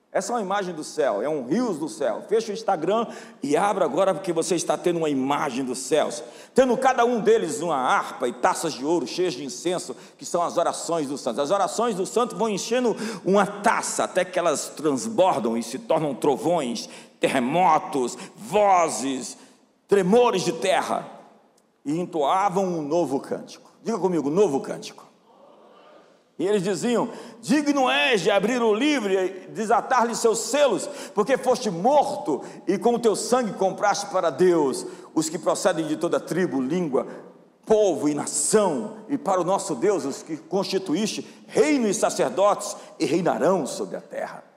Essa 0.10 0.32
é 0.32 0.36
uma 0.38 0.42
imagem 0.42 0.74
do 0.74 0.86
céu, 0.86 1.22
é 1.22 1.28
um 1.28 1.46
rios 1.46 1.78
do 1.78 1.90
céu. 1.90 2.24
Fecha 2.30 2.50
o 2.50 2.54
Instagram 2.54 3.06
e 3.44 3.58
abra 3.58 3.84
agora, 3.84 4.14
porque 4.14 4.32
você 4.32 4.56
está 4.56 4.78
tendo 4.78 5.00
uma 5.00 5.10
imagem 5.10 5.66
dos 5.66 5.80
céus. 5.80 6.24
Tendo 6.56 6.78
cada 6.78 7.04
um 7.04 7.20
deles 7.20 7.60
uma 7.60 7.76
harpa 7.76 8.26
e 8.26 8.32
taças 8.32 8.72
de 8.72 8.86
ouro 8.86 9.06
cheias 9.06 9.34
de 9.34 9.44
incenso, 9.44 9.94
que 10.18 10.26
são 10.26 10.42
as 10.42 10.58
orações 10.58 11.06
dos 11.06 11.20
santos. 11.20 11.42
As 11.42 11.52
orações 11.52 11.96
dos 11.96 12.08
santos 12.08 12.38
vão 12.38 12.48
enchendo 12.48 12.96
uma 13.26 13.46
taça 13.46 14.06
até 14.06 14.24
que 14.24 14.40
elas 14.40 14.70
transbordam 14.70 15.58
e 15.58 15.62
se 15.62 15.78
tornam 15.78 16.16
trovões, 16.16 16.90
terremotos, 17.20 18.18
vozes, 18.38 19.38
tremores 19.90 20.44
de 20.44 20.54
terra 20.54 21.19
e 21.90 22.00
entoavam 22.00 22.66
um 22.66 22.84
novo 22.84 23.20
cântico. 23.20 23.72
Diga 23.84 23.98
comigo, 23.98 24.30
novo 24.30 24.60
cântico. 24.60 25.08
E 26.38 26.46
eles 26.46 26.62
diziam: 26.62 27.10
Digno 27.42 27.90
és 27.90 28.22
de 28.22 28.30
abrir 28.30 28.62
o 28.62 28.74
livro 28.74 29.12
e 29.12 29.48
desatar-lhe 29.50 30.16
seus 30.16 30.40
selos, 30.40 30.88
porque 31.16 31.36
foste 31.36 31.72
morto 31.72 32.44
e 32.68 32.78
com 32.78 32.94
o 32.94 33.00
teu 33.00 33.16
sangue 33.16 33.54
compraste 33.54 34.06
para 34.08 34.30
Deus 34.30 34.86
os 35.16 35.30
que 35.30 35.40
procedem 35.40 35.88
de 35.88 35.98
toda 35.98 36.20
tribo, 36.20 36.62
língua, 36.62 37.08
povo 37.66 38.08
e 38.08 38.14
nação, 38.14 38.98
e 39.10 39.18
para 39.18 39.42
o 39.42 39.44
nosso 39.44 39.74
Deus 39.74 40.06
os 40.06 40.22
que 40.22 40.38
constituíste 40.38 41.28
reino 41.48 41.88
e 41.88 41.94
sacerdotes 41.94 42.78
e 43.00 43.06
reinarão 43.06 43.66
sobre 43.66 43.98
a 43.98 44.02
terra. 44.02 44.49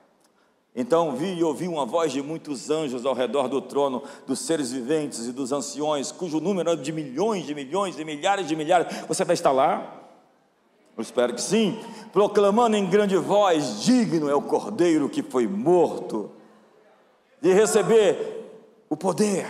Então 0.74 1.14
vi 1.14 1.34
e 1.34 1.44
ouvi 1.44 1.68
uma 1.68 1.84
voz 1.84 2.12
de 2.12 2.22
muitos 2.22 2.70
anjos 2.70 3.04
ao 3.04 3.14
redor 3.14 3.46
do 3.46 3.60
trono, 3.60 4.02
dos 4.26 4.38
seres 4.38 4.72
viventes 4.72 5.26
e 5.26 5.32
dos 5.32 5.52
anciões, 5.52 6.10
cujo 6.10 6.40
número 6.40 6.70
é 6.70 6.76
de 6.76 6.90
milhões, 6.90 7.44
de 7.44 7.54
milhões, 7.54 7.94
de 7.94 8.04
milhares 8.04 8.48
de 8.48 8.56
milhares. 8.56 9.04
Você 9.06 9.24
vai 9.24 9.34
estar 9.34 9.52
lá? 9.52 10.00
Eu 10.96 11.02
espero 11.02 11.34
que 11.34 11.42
sim. 11.42 11.78
Proclamando 12.10 12.76
em 12.76 12.88
grande 12.88 13.16
voz: 13.16 13.82
Digno 13.82 14.30
é 14.30 14.34
o 14.34 14.40
cordeiro 14.40 15.10
que 15.10 15.22
foi 15.22 15.46
morto, 15.46 16.30
de 17.40 17.52
receber 17.52 18.40
o 18.88 18.96
poder 18.96 19.46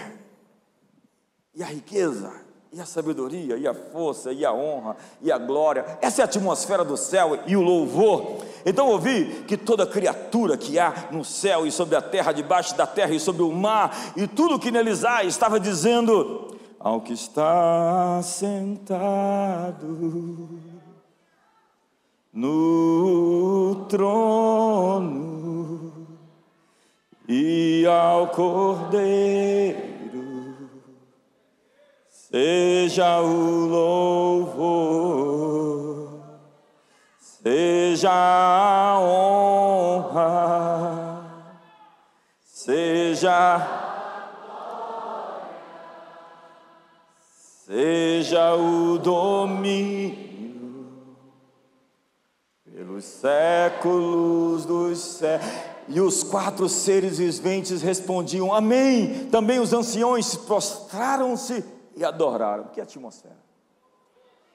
e 1.55 1.63
a 1.63 1.67
riqueza 1.67 2.42
e 2.73 2.81
a 2.81 2.87
sabedoria, 2.87 3.59
e 3.59 3.69
a 3.69 3.75
força, 3.75 4.33
e 4.33 4.47
a 4.47 4.53
honra, 4.53 4.97
e 5.21 5.31
a 5.31 5.37
glória. 5.37 5.85
Essa 6.01 6.23
é 6.23 6.25
a 6.25 6.25
atmosfera 6.25 6.83
do 6.83 6.97
céu 6.97 7.39
e 7.47 7.55
o 7.55 7.61
louvor. 7.61 8.39
Então 8.65 8.89
ouvi 8.89 9.45
que 9.47 9.59
toda 9.59 9.87
criatura 9.87 10.57
que 10.57 10.79
há 10.79 11.09
no 11.11 11.23
céu 11.23 11.67
e 11.67 11.73
sobre 11.73 11.97
a 11.97 12.01
terra, 12.01 12.33
debaixo 12.33 12.75
da 12.75 12.87
terra 12.87 13.13
e 13.13 13.21
sobre 13.21 13.43
o 13.43 13.53
mar, 13.53 13.95
e 14.17 14.27
tudo 14.27 14.59
que 14.59 14.71
neles 14.71 15.05
há, 15.05 15.23
estava 15.23 15.61
dizendo: 15.61 16.57
Ao 16.81 17.03
que 17.03 17.13
está 17.13 18.23
sentado 18.23 19.83
no 22.33 23.85
trono 23.91 25.93
e 27.29 27.87
ao 27.87 28.29
cordeiro 28.29 29.92
seja 32.33 33.21
o 33.21 33.67
louvor, 33.67 34.89
seja 37.21 38.11
a 38.11 38.99
honra, 38.99 40.17
seja 42.43 43.69
seja 47.67 48.55
o 48.55 48.97
domínio 48.97 50.23
pelos 52.65 53.05
séculos 53.05 54.65
dos 54.65 54.99
séculos. 54.99 55.73
E 55.89 56.01
os 56.01 56.23
quatro 56.23 56.69
seres 56.69 57.19
viventes 57.19 57.83
respondiam: 57.83 58.55
Amém. 58.55 59.27
Também 59.31 59.59
os 59.59 59.73
anciões 59.75 60.35
prostraram-se 60.37 61.63
e 61.97 62.05
adoraram. 62.05 62.65
Que 62.65 62.81
atmosfera. 62.81 63.37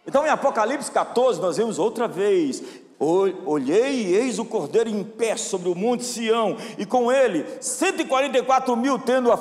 Então 0.06 0.26
em 0.26 0.30
Apocalipse 0.30 0.90
14 0.90 1.42
nós 1.42 1.58
vemos 1.58 1.78
outra 1.78 2.08
vez: 2.08 2.64
Olhei 3.00 4.08
e 4.08 4.16
eis 4.16 4.40
o 4.40 4.46
cordeiro 4.46 4.90
em 4.90 5.04
pé 5.04 5.38
sobre 5.38 5.70
o 5.70 5.76
monte 5.76 6.04
Sião, 6.04 6.58
e 6.78 6.86
com 6.86 7.12
ele 7.12 7.46
144 7.62 8.76
mil 8.76 8.98
tendo 8.98 9.32
a, 9.32 9.40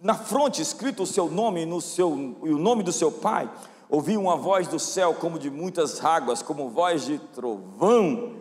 na 0.00 0.14
fronte 0.14 0.62
escrito 0.62 1.02
o 1.02 1.06
seu 1.06 1.28
nome 1.28 1.66
no 1.66 1.80
seu, 1.80 2.36
e 2.44 2.50
o 2.50 2.58
nome 2.58 2.82
do 2.82 2.92
seu 2.92 3.10
pai. 3.10 3.50
Ouvi 3.88 4.16
uma 4.16 4.36
voz 4.36 4.68
do 4.68 4.78
céu 4.78 5.14
como 5.14 5.36
de 5.36 5.50
muitas 5.50 6.04
águas, 6.04 6.42
como 6.42 6.68
voz 6.68 7.04
de 7.04 7.18
trovão, 7.18 8.36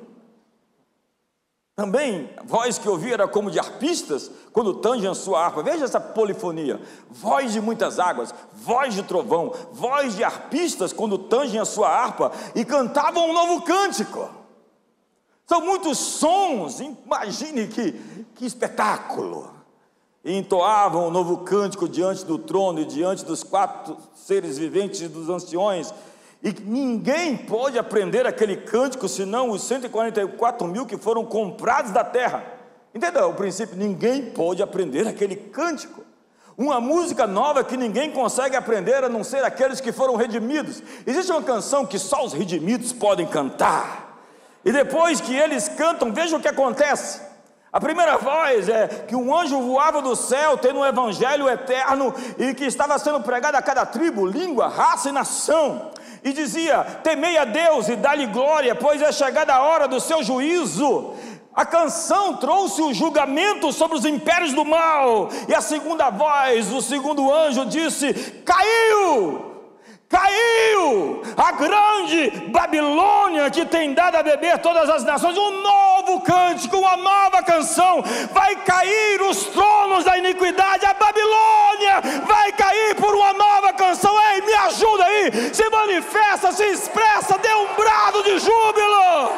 também, 1.79 2.29
voz 2.43 2.77
que 2.77 2.89
ouvia 2.89 3.13
era 3.13 3.25
como 3.25 3.49
de 3.49 3.57
arpistas, 3.57 4.29
quando 4.51 4.73
tangem 4.73 5.09
a 5.09 5.13
sua 5.13 5.45
harpa. 5.45 5.63
Veja 5.63 5.85
essa 5.85 5.97
polifonia: 5.97 6.81
voz 7.09 7.53
de 7.53 7.61
muitas 7.61 7.99
águas, 7.99 8.35
voz 8.53 8.93
de 8.93 9.01
trovão, 9.01 9.53
voz 9.71 10.13
de 10.13 10.21
arpistas 10.21 10.91
quando 10.91 11.17
tangem 11.17 11.57
a 11.57 11.63
sua 11.63 11.87
harpa 11.87 12.33
e 12.53 12.65
cantavam 12.65 13.29
um 13.29 13.33
novo 13.33 13.61
cântico. 13.61 14.29
São 15.47 15.61
muitos 15.61 15.97
sons, 15.97 16.81
imagine 16.81 17.67
que, 17.67 17.93
que 18.35 18.45
espetáculo. 18.45 19.49
e 20.21 20.35
entoavam 20.35 21.07
um 21.07 21.09
novo 21.09 21.37
cântico 21.37 21.87
diante 21.87 22.25
do 22.25 22.37
trono 22.37 22.81
e 22.81 22.85
diante 22.85 23.23
dos 23.23 23.41
quatro 23.41 23.95
seres 24.13 24.57
viventes 24.57 24.99
e 24.99 25.07
dos 25.07 25.29
anciões, 25.29 25.93
e 26.41 26.55
ninguém 26.61 27.35
pode 27.35 27.77
aprender 27.77 28.25
aquele 28.25 28.55
cântico 28.55 29.09
senão 29.09 29.49
os 29.49 29.63
144 29.63 30.67
mil 30.67 30.85
que 30.85 30.97
foram 30.97 31.25
comprados 31.25 31.91
da 31.91 32.03
terra. 32.03 32.43
Entendeu? 32.95 33.29
O 33.29 33.33
princípio, 33.33 33.75
ninguém 33.75 34.31
pode 34.31 34.63
aprender 34.63 35.07
aquele 35.07 35.35
cântico. 35.35 36.01
Uma 36.57 36.79
música 36.81 37.27
nova 37.27 37.63
que 37.63 37.77
ninguém 37.77 38.11
consegue 38.11 38.55
aprender 38.55 39.03
a 39.03 39.09
não 39.09 39.23
ser 39.23 39.43
aqueles 39.43 39.79
que 39.79 39.91
foram 39.91 40.15
redimidos. 40.15 40.81
Existe 41.05 41.31
uma 41.31 41.43
canção 41.43 41.85
que 41.85 41.99
só 41.99 42.25
os 42.25 42.33
redimidos 42.33 42.91
podem 42.93 43.27
cantar. 43.27 44.17
E 44.63 44.71
depois 44.71 45.21
que 45.21 45.35
eles 45.35 45.69
cantam, 45.69 46.13
veja 46.13 46.35
o 46.35 46.39
que 46.39 46.47
acontece. 46.47 47.21
A 47.71 47.79
primeira 47.79 48.17
voz 48.17 48.67
é 48.67 48.87
que 48.87 49.15
um 49.15 49.35
anjo 49.35 49.61
voava 49.61 50.01
do 50.01 50.15
céu, 50.15 50.57
tendo 50.57 50.79
um 50.79 50.85
evangelho 50.85 51.47
eterno 51.47 52.13
e 52.37 52.53
que 52.53 52.65
estava 52.65 52.97
sendo 52.97 53.21
pregado 53.21 53.55
a 53.55 53.61
cada 53.61 53.85
tribo, 53.85 54.25
língua, 54.25 54.67
raça 54.67 55.09
e 55.09 55.11
nação. 55.11 55.91
E 56.23 56.33
dizia: 56.33 56.83
Temei 57.03 57.37
a 57.37 57.45
Deus 57.45 57.87
e 57.87 57.95
dá-lhe 57.95 58.25
glória, 58.27 58.75
pois 58.75 59.01
é 59.01 59.11
chegada 59.11 59.53
a 59.53 59.61
hora 59.61 59.87
do 59.87 59.99
seu 59.99 60.23
juízo. 60.23 61.13
A 61.55 61.65
canção 61.65 62.37
trouxe 62.37 62.81
o 62.81 62.93
julgamento 62.93 63.73
sobre 63.73 63.97
os 63.97 64.05
impérios 64.05 64.53
do 64.53 64.63
mal. 64.63 65.29
E 65.47 65.53
a 65.53 65.61
segunda 65.61 66.09
voz, 66.09 66.71
o 66.71 66.81
segundo 66.81 67.33
anjo 67.33 67.65
disse: 67.65 68.13
Caiu! 68.45 69.49
Caiu 70.09 71.21
a 71.37 71.51
grande 71.51 72.31
Babilônia 72.49 73.47
que 73.51 73.63
tem 73.63 73.93
dado 73.93 74.15
a 74.15 74.23
beber 74.23 74.57
todas 74.57 74.89
as 74.89 75.03
nações, 75.03 75.37
um 75.37 75.61
novo 75.61 76.21
cântico, 76.21 76.77
uma 76.77 76.97
nova 76.97 77.43
canção. 77.43 78.03
Vai 78.31 78.55
cair 78.55 79.21
os 79.21 79.45
tronos 79.45 80.03
da 80.05 80.17
iniquidade, 80.17 80.83
a 80.83 80.95
Babilônia 80.95 82.01
vai 82.25 82.51
cair 82.53 82.95
por 82.95 83.13
uma 83.13 83.33
nova 83.33 83.71
canção. 83.73 84.11
Ei, 84.33 84.41
me 84.41 84.53
ajuda 84.55 85.05
aí, 85.05 85.53
se 85.53 85.69
manifesta, 85.69 86.51
se 86.53 86.63
expressa, 86.63 87.37
dê 87.37 87.53
um 87.53 87.75
brado 87.75 88.23
de 88.23 88.39
júbilo. 88.39 89.31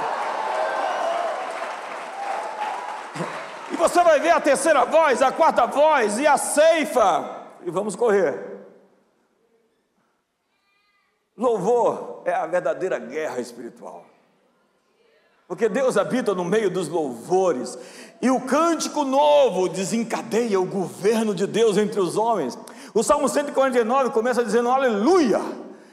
E 3.71 3.75
você 3.91 4.03
vai 4.03 4.19
ver 4.19 4.31
a 4.31 4.39
terceira 4.39 4.85
voz, 4.85 5.21
a 5.21 5.31
quarta 5.31 5.65
voz 5.65 6.17
e 6.17 6.25
a 6.25 6.37
ceifa. 6.37 7.47
E 7.65 7.69
vamos 7.69 7.95
correr. 7.95 8.51
Louvor 11.37 12.21
é 12.25 12.33
a 12.33 12.45
verdadeira 12.45 12.97
guerra 12.97 13.39
espiritual. 13.39 14.05
Porque 15.47 15.67
Deus 15.67 15.97
habita 15.97 16.33
no 16.33 16.45
meio 16.45 16.69
dos 16.69 16.87
louvores, 16.87 17.77
e 18.21 18.31
o 18.31 18.39
cântico 18.39 19.03
novo 19.03 19.67
desencadeia 19.67 20.61
o 20.61 20.65
governo 20.65 21.35
de 21.35 21.45
Deus 21.45 21.77
entre 21.77 21.99
os 21.99 22.15
homens. 22.15 22.57
O 22.93 23.03
Salmo 23.03 23.27
149 23.27 24.11
começa 24.11 24.45
dizendo 24.45 24.69
aleluia. 24.69 25.41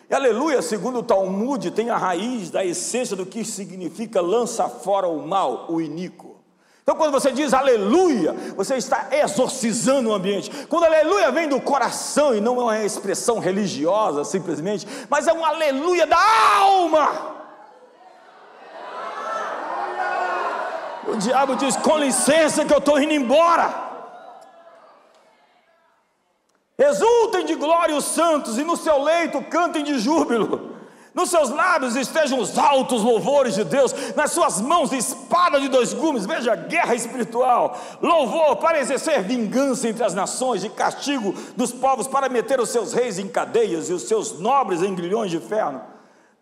E 0.09 0.15
aleluia, 0.15 0.63
segundo 0.63 1.01
o 1.01 1.03
Talmud, 1.03 1.73
tem 1.73 1.91
a 1.91 1.97
raiz 1.97 2.51
da 2.51 2.65
essência 2.65 3.17
do 3.17 3.27
que 3.27 3.45
significa 3.45 4.21
lança 4.21 4.69
fora 4.69 5.09
o 5.09 5.27
mal, 5.27 5.67
o 5.69 5.81
iníquo. 5.81 6.38
Então, 6.89 6.97
quando 6.97 7.13
você 7.13 7.31
diz 7.31 7.53
aleluia, 7.53 8.33
você 8.57 8.77
está 8.77 9.09
exorcizando 9.13 10.09
o 10.09 10.15
ambiente. 10.15 10.51
Quando 10.69 10.85
aleluia 10.85 11.31
vem 11.31 11.47
do 11.47 11.61
coração 11.61 12.35
e 12.35 12.41
não 12.41 12.59
é 12.59 12.63
uma 12.63 12.83
expressão 12.83 13.39
religiosa 13.39 14.25
simplesmente, 14.25 14.89
mas 15.07 15.29
é 15.29 15.33
um 15.35 15.45
aleluia 15.45 16.07
da 16.07 16.17
alma. 16.57 17.37
O 21.09 21.17
diabo 21.17 21.57
diz: 21.57 21.77
com 21.77 21.99
licença, 21.99 22.65
que 22.65 22.73
eu 22.73 22.79
estou 22.79 22.99
indo 22.99 23.13
embora. 23.13 23.69
Exultem 26.79 27.45
de 27.45 27.55
glória 27.55 27.95
os 27.95 28.07
santos, 28.07 28.57
e 28.57 28.65
no 28.65 28.79
seu 28.79 29.03
leito 29.03 29.43
cantem 29.43 29.85
de 29.85 29.99
júbilo. 29.99 30.78
Nos 31.19 31.31
seus 31.31 31.51
lábios 31.51 31.97
estejam 31.97 32.39
os 32.39 32.57
altos 32.57 33.03
louvores 33.03 33.57
de 33.57 33.65
Deus, 33.65 33.93
nas 34.15 34.31
suas 34.31 34.61
mãos 34.61 34.93
espada 34.93 35.61
de 35.61 35.67
dois 35.67 35.93
gumes, 35.93 36.25
veja, 36.25 36.55
guerra 36.55 36.95
espiritual, 36.95 37.77
louvor 38.01 38.55
para 38.59 38.79
exercer 38.79 39.25
vingança 39.25 39.89
entre 39.89 40.05
as 40.05 40.15
nações 40.15 40.63
e 40.63 40.71
castigo 40.71 41.35
dos 41.57 41.73
povos, 41.73 42.07
para 42.07 42.29
meter 42.29 42.61
os 42.61 42.69
seus 42.69 42.93
reis 42.93 43.19
em 43.19 43.27
cadeias 43.27 43.91
e 43.91 43.93
os 43.93 44.05
seus 44.05 44.39
nobres 44.39 44.81
em 44.81 44.95
grilhões 44.95 45.33
de 45.33 45.41
ferro, 45.41 45.81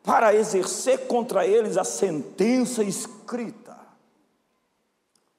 para 0.03 0.35
exercer 0.35 1.07
contra 1.07 1.47
eles 1.47 1.79
a 1.79 1.85
sentença 1.85 2.85
escrita, 2.85 3.79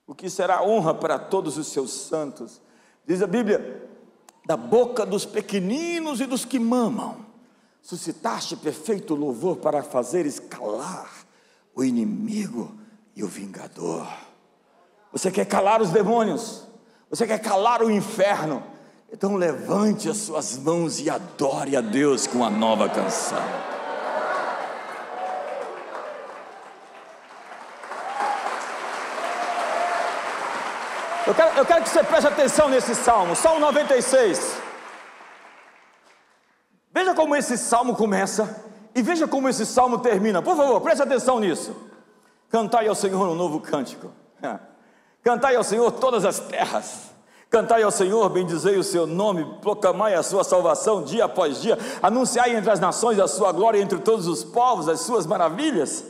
o 0.07 0.15
que 0.15 0.31
será 0.31 0.63
honra 0.63 0.95
para 0.95 1.19
todos 1.19 1.59
os 1.59 1.67
seus 1.67 1.91
santos, 1.91 2.59
diz 3.05 3.21
a 3.21 3.27
Bíblia, 3.27 3.87
da 4.47 4.57
boca 4.57 5.05
dos 5.05 5.25
pequeninos 5.25 6.21
e 6.21 6.25
dos 6.25 6.43
que 6.43 6.57
mamam 6.57 7.26
suscitaste 7.87 8.57
perfeito 8.57 9.15
louvor 9.15 9.55
para 9.55 9.81
fazer 9.81 10.25
escalar 10.25 11.09
o 11.73 11.85
inimigo 11.85 12.77
e 13.15 13.23
o 13.23 13.29
vingador. 13.29 14.05
Você 15.09 15.31
quer 15.31 15.45
calar 15.45 15.81
os 15.81 15.89
demônios, 15.89 16.67
você 17.09 17.25
quer 17.25 17.39
calar 17.39 17.81
o 17.81 17.89
inferno, 17.89 18.61
então 19.09 19.37
levante 19.37 20.09
as 20.09 20.17
suas 20.17 20.57
mãos 20.57 20.99
e 20.99 21.09
adore 21.09 21.77
a 21.77 21.81
Deus 21.81 22.27
com 22.27 22.39
uma 22.39 22.49
nova 22.49 22.89
canção. 22.89 23.41
Eu 31.25 31.33
quero, 31.33 31.57
eu 31.57 31.65
quero 31.65 31.83
que 31.83 31.89
você 31.89 32.03
preste 32.03 32.27
atenção 32.27 32.67
nesse 32.67 32.93
salmo, 32.93 33.33
Salmo 33.33 33.61
96. 33.61 34.66
Veja 36.97 37.13
como 37.13 37.35
esse 37.35 37.59
salmo 37.59 37.95
começa 37.95 38.59
e 38.95 39.03
veja 39.03 39.27
como 39.27 39.47
esse 39.47 39.67
salmo 39.67 39.99
termina. 39.99 40.41
Por 40.41 40.57
favor, 40.57 40.81
preste 40.81 41.03
atenção 41.03 41.39
nisso. 41.39 41.75
Cantai 42.49 42.87
ao 42.87 42.95
Senhor 42.95 43.29
um 43.29 43.35
novo 43.35 43.59
cântico. 43.59 44.11
Cantai 45.23 45.55
ao 45.55 45.63
Senhor 45.63 45.91
todas 45.91 46.25
as 46.25 46.39
terras. 46.39 47.11
Cantai 47.51 47.83
ao 47.83 47.91
Senhor, 47.91 48.27
bendizei 48.29 48.77
o 48.77 48.83
seu 48.83 49.05
nome, 49.05 49.45
proclamai 49.61 50.15
a 50.15 50.23
sua 50.23 50.43
salvação 50.43 51.03
dia 51.03 51.25
após 51.25 51.61
dia, 51.61 51.77
anunciai 52.01 52.55
entre 52.55 52.71
as 52.71 52.79
nações 52.79 53.19
a 53.19 53.27
sua 53.27 53.51
glória 53.51 53.79
entre 53.79 53.99
todos 53.99 54.25
os 54.25 54.43
povos, 54.43 54.89
as 54.89 55.01
suas 55.01 55.27
maravilhas. 55.27 56.03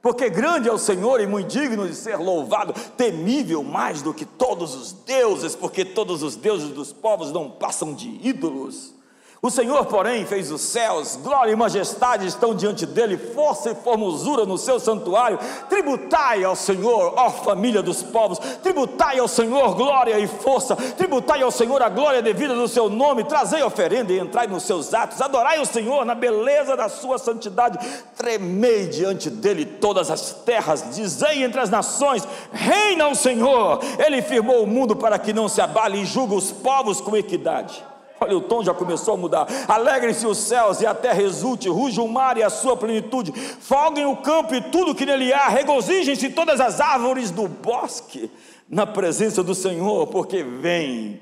Porque 0.00 0.30
grande 0.30 0.70
é 0.70 0.72
o 0.72 0.78
Senhor 0.78 1.20
e 1.20 1.26
muito 1.26 1.48
digno 1.48 1.86
de 1.86 1.94
ser 1.94 2.16
louvado, 2.16 2.72
temível 2.96 3.62
mais 3.62 4.00
do 4.00 4.14
que 4.14 4.24
todos 4.24 4.74
os 4.74 4.90
deuses, 4.90 5.54
porque 5.54 5.84
todos 5.84 6.22
os 6.22 6.34
deuses 6.34 6.70
dos 6.70 6.94
povos 6.94 7.30
não 7.30 7.50
passam 7.50 7.92
de 7.92 8.08
ídolos. 8.26 8.98
O 9.42 9.48
Senhor, 9.48 9.86
porém, 9.86 10.26
fez 10.26 10.52
os 10.52 10.60
céus, 10.60 11.16
glória 11.16 11.50
e 11.50 11.56
majestade 11.56 12.26
estão 12.26 12.54
diante 12.54 12.84
dele, 12.84 13.16
força 13.16 13.70
e 13.70 13.74
formosura 13.74 14.44
no 14.44 14.58
seu 14.58 14.78
santuário. 14.78 15.38
Tributai 15.66 16.44
ao 16.44 16.54
Senhor, 16.54 17.14
ó 17.16 17.30
família 17.30 17.82
dos 17.82 18.02
povos, 18.02 18.38
tributai 18.62 19.18
ao 19.18 19.26
Senhor 19.26 19.74
glória 19.74 20.18
e 20.18 20.26
força, 20.26 20.76
tributai 20.76 21.40
ao 21.40 21.50
Senhor 21.50 21.80
a 21.80 21.88
glória 21.88 22.20
devida 22.20 22.54
do 22.54 22.68
seu 22.68 22.90
nome, 22.90 23.24
trazei 23.24 23.62
oferenda 23.62 24.12
e 24.12 24.18
entrai 24.18 24.46
nos 24.46 24.64
seus 24.64 24.92
atos, 24.92 25.22
adorai 25.22 25.58
o 25.58 25.64
Senhor 25.64 26.04
na 26.04 26.14
beleza 26.14 26.76
da 26.76 26.90
sua 26.90 27.16
santidade, 27.16 27.78
tremei 28.18 28.88
diante 28.88 29.30
dele 29.30 29.64
todas 29.64 30.10
as 30.10 30.34
terras, 30.34 30.84
dizei 30.94 31.44
entre 31.44 31.60
as 31.62 31.70
nações: 31.70 32.28
reina 32.52 33.08
o 33.08 33.14
Senhor, 33.14 33.80
ele 33.98 34.20
firmou 34.20 34.62
o 34.62 34.66
mundo 34.66 34.94
para 34.94 35.18
que 35.18 35.32
não 35.32 35.48
se 35.48 35.62
abale 35.62 36.02
e 36.02 36.04
julga 36.04 36.34
os 36.34 36.52
povos 36.52 37.00
com 37.00 37.16
equidade. 37.16 37.89
Olha, 38.22 38.36
o 38.36 38.40
tom 38.42 38.62
já 38.62 38.74
começou 38.74 39.14
a 39.14 39.16
mudar. 39.16 39.46
Alegrem-se 39.66 40.26
os 40.26 40.36
céus 40.36 40.82
e 40.82 40.86
a 40.86 40.92
terra 40.94 41.22
exulte, 41.22 41.70
ruja 41.70 42.02
o 42.02 42.08
mar 42.08 42.36
e 42.36 42.42
a 42.42 42.50
sua 42.50 42.76
plenitude, 42.76 43.32
folguem 43.32 44.04
o 44.04 44.14
campo 44.14 44.54
e 44.54 44.60
tudo 44.60 44.94
que 44.94 45.06
nele 45.06 45.32
há, 45.32 45.48
regozijem-se 45.48 46.28
todas 46.28 46.60
as 46.60 46.82
árvores 46.82 47.30
do 47.30 47.48
bosque 47.48 48.30
na 48.68 48.86
presença 48.86 49.42
do 49.42 49.54
Senhor, 49.54 50.06
porque 50.08 50.42
vem, 50.42 51.18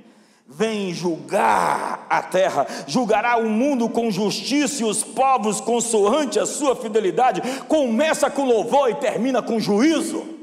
vem 0.49 0.93
julgar 0.93 2.05
a 2.11 2.21
terra, 2.21 2.67
julgará 2.89 3.37
o 3.37 3.49
mundo 3.49 3.89
com 3.89 4.11
justiça 4.11 4.83
e 4.83 4.85
os 4.85 5.05
povos 5.05 5.61
consoante 5.61 6.41
a 6.41 6.47
sua 6.47 6.75
fidelidade. 6.75 7.41
Começa 7.69 8.29
com 8.29 8.45
louvor 8.45 8.91
e 8.91 8.97
termina 8.97 9.41
com 9.41 9.61
juízo. 9.61 10.38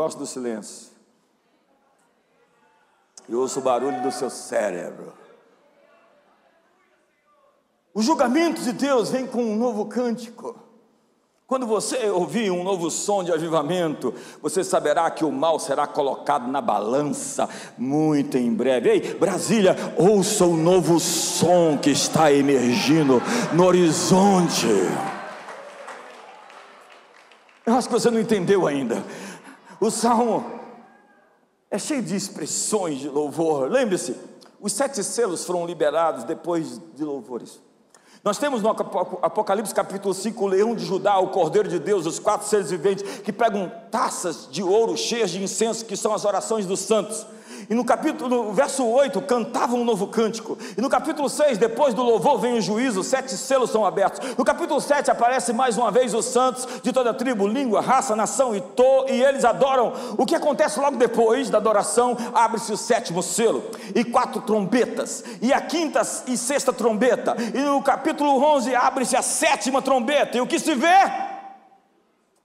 Gosto 0.00 0.18
do 0.18 0.26
silêncio. 0.26 0.88
E 3.28 3.34
ouço 3.34 3.60
o 3.60 3.62
barulho 3.62 4.00
do 4.02 4.10
seu 4.10 4.30
cérebro. 4.30 5.12
O 7.92 8.00
julgamento 8.00 8.62
de 8.62 8.72
Deus 8.72 9.10
vem 9.10 9.26
com 9.26 9.42
um 9.42 9.56
novo 9.56 9.84
cântico. 9.84 10.58
Quando 11.46 11.66
você 11.66 12.08
ouvir 12.08 12.50
um 12.50 12.64
novo 12.64 12.90
som 12.90 13.22
de 13.22 13.30
avivamento, 13.30 14.14
você 14.40 14.64
saberá 14.64 15.10
que 15.10 15.24
o 15.24 15.30
mal 15.30 15.58
será 15.58 15.86
colocado 15.86 16.48
na 16.48 16.62
balança 16.62 17.46
muito 17.76 18.38
em 18.38 18.54
breve. 18.54 18.88
Ei, 18.88 19.14
Brasília, 19.14 19.76
ouça 19.98 20.46
o 20.46 20.56
novo 20.56 20.98
som 20.98 21.76
que 21.76 21.90
está 21.90 22.32
emergindo 22.32 23.20
no 23.52 23.66
horizonte. 23.66 24.66
acho 27.66 27.88
que 27.88 27.94
você 27.94 28.10
não 28.10 28.20
entendeu 28.20 28.66
ainda. 28.66 29.04
O 29.80 29.90
salmo 29.90 30.44
é 31.70 31.78
cheio 31.78 32.02
de 32.02 32.14
expressões 32.14 32.98
de 32.98 33.08
louvor. 33.08 33.70
Lembre-se, 33.70 34.14
os 34.60 34.74
sete 34.74 35.02
selos 35.02 35.44
foram 35.44 35.64
liberados 35.64 36.24
depois 36.24 36.78
de 36.94 37.02
louvores. 37.02 37.58
Nós 38.22 38.36
temos 38.36 38.60
no 38.60 38.68
Apocalipse 38.68 39.74
capítulo 39.74 40.12
5 40.12 40.44
o 40.44 40.46
leão 40.46 40.74
de 40.74 40.84
Judá, 40.84 41.18
o 41.18 41.28
cordeiro 41.28 41.66
de 41.66 41.78
Deus, 41.78 42.04
os 42.04 42.18
quatro 42.18 42.46
seres 42.46 42.70
viventes 42.70 43.20
que 43.20 43.32
pegam 43.32 43.72
taças 43.90 44.46
de 44.50 44.62
ouro 44.62 44.94
cheias 44.98 45.30
de 45.30 45.42
incenso, 45.42 45.86
que 45.86 45.96
são 45.96 46.12
as 46.12 46.26
orações 46.26 46.66
dos 46.66 46.80
santos. 46.80 47.26
E 47.70 47.74
no 47.74 47.84
capítulo, 47.84 48.46
no 48.46 48.52
verso 48.52 48.84
8, 48.84 49.22
cantavam 49.22 49.82
um 49.82 49.84
novo 49.84 50.08
cântico. 50.08 50.58
E 50.76 50.80
no 50.80 50.90
capítulo 50.90 51.28
6, 51.28 51.56
depois 51.56 51.94
do 51.94 52.02
louvor 52.02 52.36
vem 52.40 52.54
o 52.54 52.60
juízo, 52.60 53.04
sete 53.04 53.36
selos 53.36 53.70
são 53.70 53.86
abertos. 53.86 54.36
No 54.36 54.44
capítulo 54.44 54.80
7 54.80 55.08
aparece 55.08 55.52
mais 55.52 55.78
uma 55.78 55.88
vez 55.88 56.12
os 56.12 56.24
santos 56.24 56.66
de 56.82 56.92
toda 56.92 57.14
tribo, 57.14 57.46
língua, 57.46 57.80
raça, 57.80 58.16
nação 58.16 58.56
e 58.56 58.60
to, 58.60 59.06
e 59.08 59.22
eles 59.22 59.44
adoram. 59.44 59.92
O 60.18 60.26
que 60.26 60.34
acontece 60.34 60.80
logo 60.80 60.96
depois 60.96 61.48
da 61.48 61.58
adoração? 61.58 62.16
Abre-se 62.34 62.72
o 62.72 62.76
sétimo 62.76 63.22
selo 63.22 63.62
e 63.94 64.02
quatro 64.02 64.42
trombetas, 64.42 65.22
e 65.40 65.52
a 65.52 65.60
quinta 65.60 66.02
e 66.26 66.36
sexta 66.36 66.72
trombeta. 66.72 67.36
E 67.54 67.60
no 67.60 67.80
capítulo 67.84 68.42
11 68.52 68.74
abre-se 68.74 69.16
a 69.16 69.22
sétima 69.22 69.80
trombeta. 69.80 70.36
E 70.36 70.40
o 70.40 70.46
que 70.46 70.58
se 70.58 70.74
vê? 70.74 71.29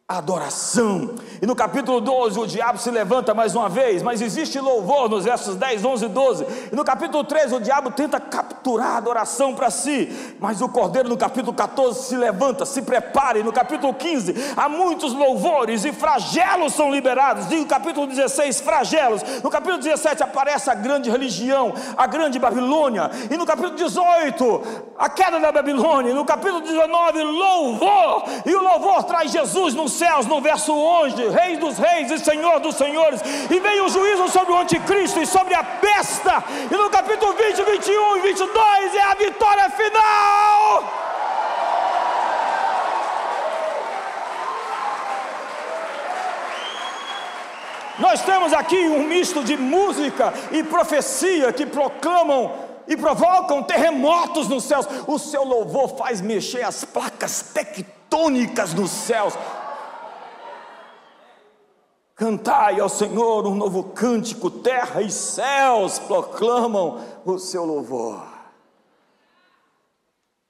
Adoração. 0.08 1.15
E 1.41 1.48
no 1.48 1.56
capítulo 1.56 2.00
12 2.00 2.39
o 2.39 2.46
diabo 2.46 2.78
se 2.78 2.91
levanta 2.91 3.34
mais 3.34 3.56
uma 3.56 3.68
vez, 3.68 4.04
mas 4.04 4.22
existe 4.22 4.60
louvor 4.60 5.10
nos 5.10 5.26
versos 5.26 5.56
10, 5.56 5.84
11 5.84 6.06
e 6.06 6.08
12. 6.08 6.48
E 6.72 6.76
no 6.76 6.84
capítulo 6.84 7.24
13 7.24 7.56
o 7.56 7.60
diabo 7.60 7.89
tenta 7.89 8.20
capturar 8.20 8.91
a 8.94 8.98
adoração 8.98 9.56
para 9.56 9.72
si, 9.72 10.36
mas 10.39 10.62
o 10.62 10.70
cordeiro 10.70 11.10
no 11.10 11.18
capítulo 11.18 11.54
14 11.56 12.04
se 12.04 12.15
levanta, 12.15 12.68
se 12.68 12.84
prepara. 12.84 13.39
E 13.39 13.44
no 13.44 13.52
capítulo 13.52 13.96
15 13.96 14.54
há 14.56 14.70
muitos 14.70 15.12
louvores 15.12 15.84
e 15.86 15.91
flagelos 15.91 16.74
são 16.74 16.91
liberados. 16.91 17.52
E 17.52 17.56
no 17.56 17.65
capítulo 17.65 18.06
16, 18.06 18.62
flagelos. 18.62 19.24
No 19.44 19.50
capítulo 19.50 19.80
17 19.80 20.22
aparece 20.22 20.70
a 20.70 20.76
grande 20.76 21.10
religião, 21.10 21.74
a 21.98 22.06
grande 22.06 22.38
Babilônia. 22.38 23.10
E 23.32 23.36
no 23.36 23.46
capítulo 23.46 23.76
18, 23.76 24.62
a 25.00 25.10
queda 25.10 25.39
da 25.39 25.52
Babilônia. 25.52 26.12
E 26.12 26.13
no 26.13 26.26
capítulo 26.26 26.62
19, 26.62 27.24
louvor. 27.24 28.26
E 28.46 28.54
o 28.54 28.62
louvor 28.62 29.04
traz 29.06 29.32
Jesus 29.32 29.74
no 29.74 29.94
céus, 29.97 30.25
no 30.25 30.41
verso 30.41 30.73
11, 30.73 31.29
Rei 31.29 31.58
dos 31.58 31.77
Reis 31.77 32.12
e 32.12 32.19
Senhor 32.19 32.60
dos 32.60 32.75
Senhores, 32.75 33.21
e 33.49 33.60
vem 33.60 33.81
o 33.81 33.89
juízo 33.89 34.27
sobre 34.29 34.53
o 34.53 34.58
anticristo 34.58 35.21
e 35.21 35.25
sobre 35.25 35.53
a 35.53 35.63
besta, 35.63 36.43
e 36.69 36.75
no 36.75 36.89
capítulo 36.89 37.34
20, 37.34 37.63
21 37.63 38.17
e 38.17 38.21
22 38.21 38.95
é 38.95 39.01
a 39.01 39.15
vitória 39.15 39.69
final. 39.69 41.05
Nós 47.97 48.21
temos 48.23 48.51
aqui 48.51 48.88
um 48.89 49.03
misto 49.03 49.43
de 49.43 49.55
música 49.55 50.34
e 50.51 50.63
profecia 50.63 51.53
que 51.53 51.65
proclamam 51.65 52.51
e 52.88 52.95
provocam 52.97 53.63
terremotos 53.63 54.47
nos 54.47 54.65
céus. 54.65 54.86
O 55.08 55.17
seu 55.17 55.43
louvor 55.43 55.95
faz 55.97 56.19
mexer 56.21 56.63
as 56.63 56.84
placas 56.84 57.41
tectônicas 57.53 58.73
nos 58.73 58.91
céus. 58.91 59.34
Cantai 62.15 62.80
ao 62.80 62.88
Senhor 62.88 63.45
um 63.45 63.56
novo 63.56 63.84
cântico, 63.84 64.49
terra 64.49 65.01
e 65.01 65.12
céus 65.12 65.99
proclamam 65.99 67.01
o 67.25 67.38
seu 67.38 67.65
louvor. 67.65 68.25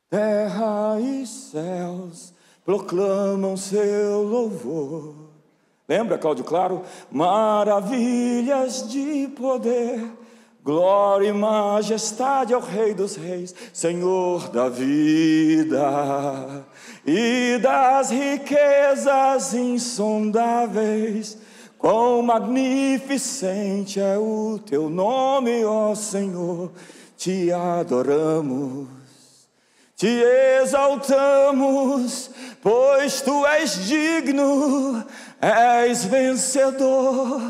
Terra 0.08 1.00
e 1.00 1.26
céus 1.26 2.36
proclamam 2.64 3.58
seu 3.58 4.22
louvor. 4.22 5.16
Lembra, 5.90 6.20
Cláudio 6.20 6.44
Claro? 6.44 6.84
Maravilhas 7.12 8.88
de 8.88 9.28
poder, 9.30 10.08
glória 10.64 11.30
e 11.30 11.34
majestade 11.34 12.54
ao 12.54 12.62
Rei 12.62 12.94
dos 12.94 13.16
Reis, 13.16 13.56
Senhor 13.74 14.50
da 14.50 14.70
vida 14.70 16.64
e 17.04 17.58
das 17.60 18.12
riquezas 18.12 19.56
insondáveis 19.56 21.44
Quão 21.78 22.22
magnificente 22.22 24.00
é 24.00 24.18
o 24.18 24.60
teu 24.66 24.90
nome, 24.90 25.64
ó 25.66 25.94
Senhor, 25.94 26.72
te 27.18 27.52
adoramos, 27.52 28.88
te 29.96 30.08
exaltamos, 30.62 32.32
pois 32.62 33.22
tu 33.22 33.46
és 33.46 33.86
digno, 33.86 35.06
és 35.40 36.06
vencedor, 36.06 37.42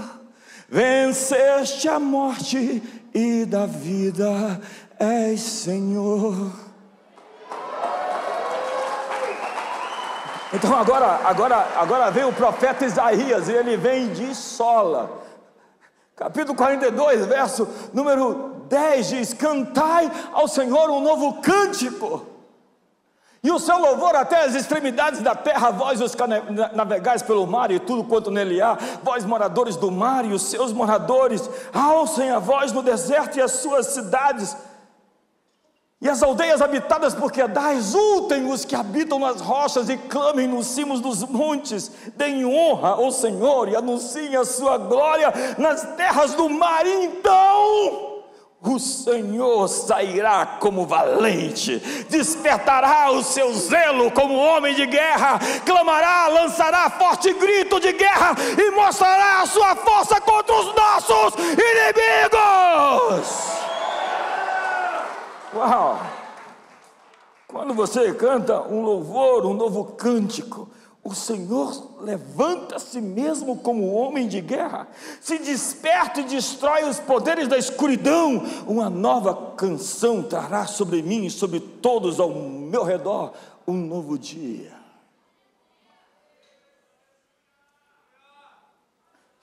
venceste 0.68 1.88
a 1.88 2.00
morte 2.00 2.82
e 3.14 3.46
da 3.46 3.66
vida 3.66 4.60
és 5.00 5.40
Senhor. 5.40 6.65
Então 10.56 10.74
agora, 10.74 11.20
agora, 11.26 11.68
agora 11.76 12.12
vem 12.12 12.24
o 12.24 12.32
profeta 12.32 12.86
Isaías 12.86 13.50
e 13.50 13.52
ele 13.52 13.76
vem 13.76 14.14
de 14.14 14.34
sola. 14.34 15.22
Capítulo 16.16 16.56
42, 16.56 17.26
verso 17.26 17.68
número 17.94 18.64
10 18.70 19.08
diz: 19.08 19.34
Cantai 19.34 20.10
ao 20.32 20.48
Senhor 20.48 20.90
um 20.90 21.02
novo 21.02 21.42
cântico. 21.42 22.26
E 23.44 23.52
o 23.52 23.60
seu 23.60 23.78
louvor 23.78 24.16
até 24.16 24.46
as 24.46 24.56
extremidades 24.56 25.22
da 25.22 25.36
terra, 25.36 25.72
vós 25.72 26.00
os 26.02 26.16
navegais 26.74 27.22
pelo 27.22 27.46
mar 27.46 27.70
e 27.70 27.78
tudo 27.78 28.06
quanto 28.06 28.32
nele 28.32 28.60
há, 28.62 28.78
vós 29.04 29.26
moradores 29.26 29.76
do 29.76 29.92
mar 29.92 30.26
e 30.26 30.34
os 30.34 30.44
seus 30.44 30.72
moradores, 30.72 31.48
alcem 31.74 32.32
a 32.32 32.40
voz 32.40 32.72
no 32.72 32.82
deserto 32.82 33.38
e 33.38 33.42
as 33.42 33.52
suas 33.52 33.88
cidades 33.88 34.56
e 36.06 36.08
as 36.10 36.22
aldeias 36.22 36.62
habitadas 36.62 37.16
por 37.16 37.32
quedais, 37.32 37.96
ultem 37.96 38.46
os 38.46 38.64
que 38.64 38.76
habitam 38.76 39.18
nas 39.18 39.42
rochas 39.42 39.90
e 39.90 39.98
clamem 39.98 40.48
nos 40.48 40.68
cimos 40.68 41.02
dos 41.02 41.24
montes, 41.24 41.90
deem 42.16 42.46
honra 42.46 42.90
ao 42.90 43.12
Senhor 43.12 43.68
e 43.70 43.76
anunciem 43.76 44.36
a 44.36 44.46
sua 44.46 44.78
glória 44.78 45.34
nas 45.58 45.82
terras 45.96 46.36
do 46.36 46.48
mar. 46.48 46.86
Então, 46.86 48.22
o 48.62 48.78
Senhor 48.78 49.68
sairá 49.68 50.46
como 50.60 50.86
valente, 50.86 51.80
despertará 52.08 53.10
o 53.10 53.24
seu 53.24 53.52
zelo 53.56 54.12
como 54.12 54.36
homem 54.36 54.76
de 54.76 54.86
guerra, 54.86 55.40
clamará, 55.66 56.28
lançará 56.28 56.88
forte 56.88 57.34
grito 57.34 57.80
de 57.80 57.92
guerra 57.94 58.36
e 58.56 58.70
mostrará 58.70 59.42
a 59.42 59.48
sua 59.48 59.76
força 59.76 60.22
contra 60.22 60.54
os 60.54 60.68
nossos 60.76 61.34
inimigos. 61.50 62.36
Uau! 65.56 65.98
Quando 67.48 67.74
você 67.74 68.14
canta 68.14 68.62
um 68.62 68.82
louvor, 68.82 69.46
um 69.46 69.54
novo 69.54 69.86
cântico, 69.94 70.70
o 71.02 71.14
Senhor 71.14 72.02
levanta 72.02 72.76
a 72.76 72.80
si 72.80 73.00
mesmo 73.00 73.60
como 73.60 73.94
homem 73.94 74.28
de 74.28 74.42
guerra, 74.42 74.88
se 75.22 75.38
desperta 75.38 76.20
e 76.20 76.26
destrói 76.26 76.84
os 76.84 77.00
poderes 77.00 77.48
da 77.48 77.58
escuridão. 77.58 78.44
Uma 78.68 78.90
nova 78.90 79.54
canção 79.56 80.24
trará 80.24 80.66
sobre 80.66 81.02
mim 81.02 81.26
e 81.26 81.32
sobre 81.32 81.60
todos 81.60 82.20
ao 82.20 82.32
meu 82.32 82.84
redor 82.84 83.34
um 83.68 83.76
novo 83.76 84.18
dia. 84.18 84.74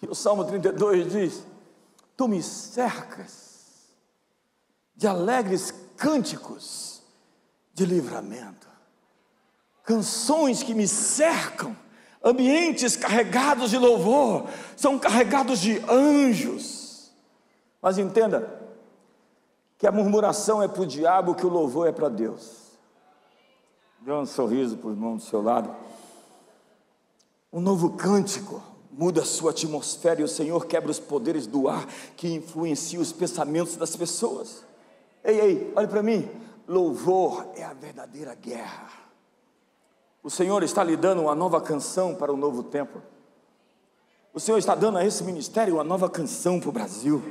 E 0.03 0.07
o 0.07 0.15
Salmo 0.15 0.45
32 0.45 1.13
diz: 1.13 1.47
Tu 2.17 2.27
me 2.27 2.43
cercas 2.43 3.53
de 4.97 5.07
alegres 5.07 5.73
cânticos 5.97 7.03
de 7.75 7.87
livramento, 7.87 8.69
canções 9.85 10.63
que 10.63 10.75
me 10.75 10.87
cercam, 10.87 11.77
ambientes 12.23 12.97
carregados 12.97 13.71
de 13.71 13.79
louvor, 13.79 14.49
são 14.77 14.99
carregados 14.99 15.61
de 15.61 15.79
anjos. 15.89 17.13
Mas 17.81 17.99
entenda 17.99 18.61
que 19.79 19.87
a 19.87 19.93
murmuração 19.93 20.63
é 20.63 20.69
para 20.69 20.83
o 20.83 20.87
diabo, 20.87 21.35
que 21.35 21.45
o 21.45 21.51
louvor 21.51 21.89
é 21.89 21.93
para 21.93 22.09
Deus. 22.09 22.63
Dê 24.01 24.13
um 24.13 24.27
sorriso 24.27 24.77
para 24.77 24.89
o 24.89 24.93
irmão 24.93 25.17
do 25.17 25.23
seu 25.23 25.43
lado. 25.43 25.75
Um 27.53 27.61
novo 27.61 27.91
cântico 27.91 28.63
muda 28.93 29.23
a 29.23 29.25
sua 29.25 29.51
atmosfera 29.51 30.21
e 30.21 30.25
o 30.25 30.29
Senhor 30.29 30.67
quebra 30.67 30.91
os 30.91 31.01
poderes 31.01 31.47
do 31.47 31.69
ar 31.69 31.87
que 32.17 32.29
influenciam 32.29 33.03
os 33.03 33.13
pensamentos 33.13 33.77
das 33.77 33.97
pessoas. 33.97 34.65
Ei, 35.25 35.41
ei, 35.41 35.73
olhe 35.77 35.89
para 35.89 36.03
mim. 36.03 36.29
Louvor 36.67 37.47
é 37.57 37.65
a 37.65 37.73
verdadeira 37.73 38.35
guerra. 38.35 38.89
O 40.23 40.31
Senhor 40.31 40.63
está 40.63 40.85
lhe 40.85 40.97
dando 40.97 41.23
uma 41.23 41.35
nova 41.35 41.61
canção 41.61 42.15
para 42.15 42.33
o 42.33 42.37
novo 42.37 42.63
tempo. 42.63 43.03
O 44.33 44.41
Senhor 44.41 44.59
está 44.59 44.75
dando 44.75 44.99
a 44.99 45.05
esse 45.05 45.23
ministério 45.25 45.75
uma 45.75 45.85
nova 45.85 46.09
canção 46.09 46.59
para 46.59 46.69
o 46.69 46.73
Brasil. 46.73 47.23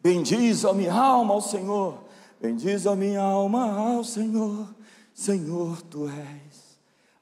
Bendiz 0.00 0.64
a 0.64 0.72
minha 0.72 0.94
alma 0.94 1.34
ao 1.34 1.40
Senhor, 1.40 1.98
bendiz 2.40 2.86
a 2.86 2.96
minha 2.96 3.22
alma 3.22 3.72
ao 3.72 4.02
Senhor, 4.02 4.66
Senhor, 5.14 5.80
tu 5.82 6.08
és 6.08 6.72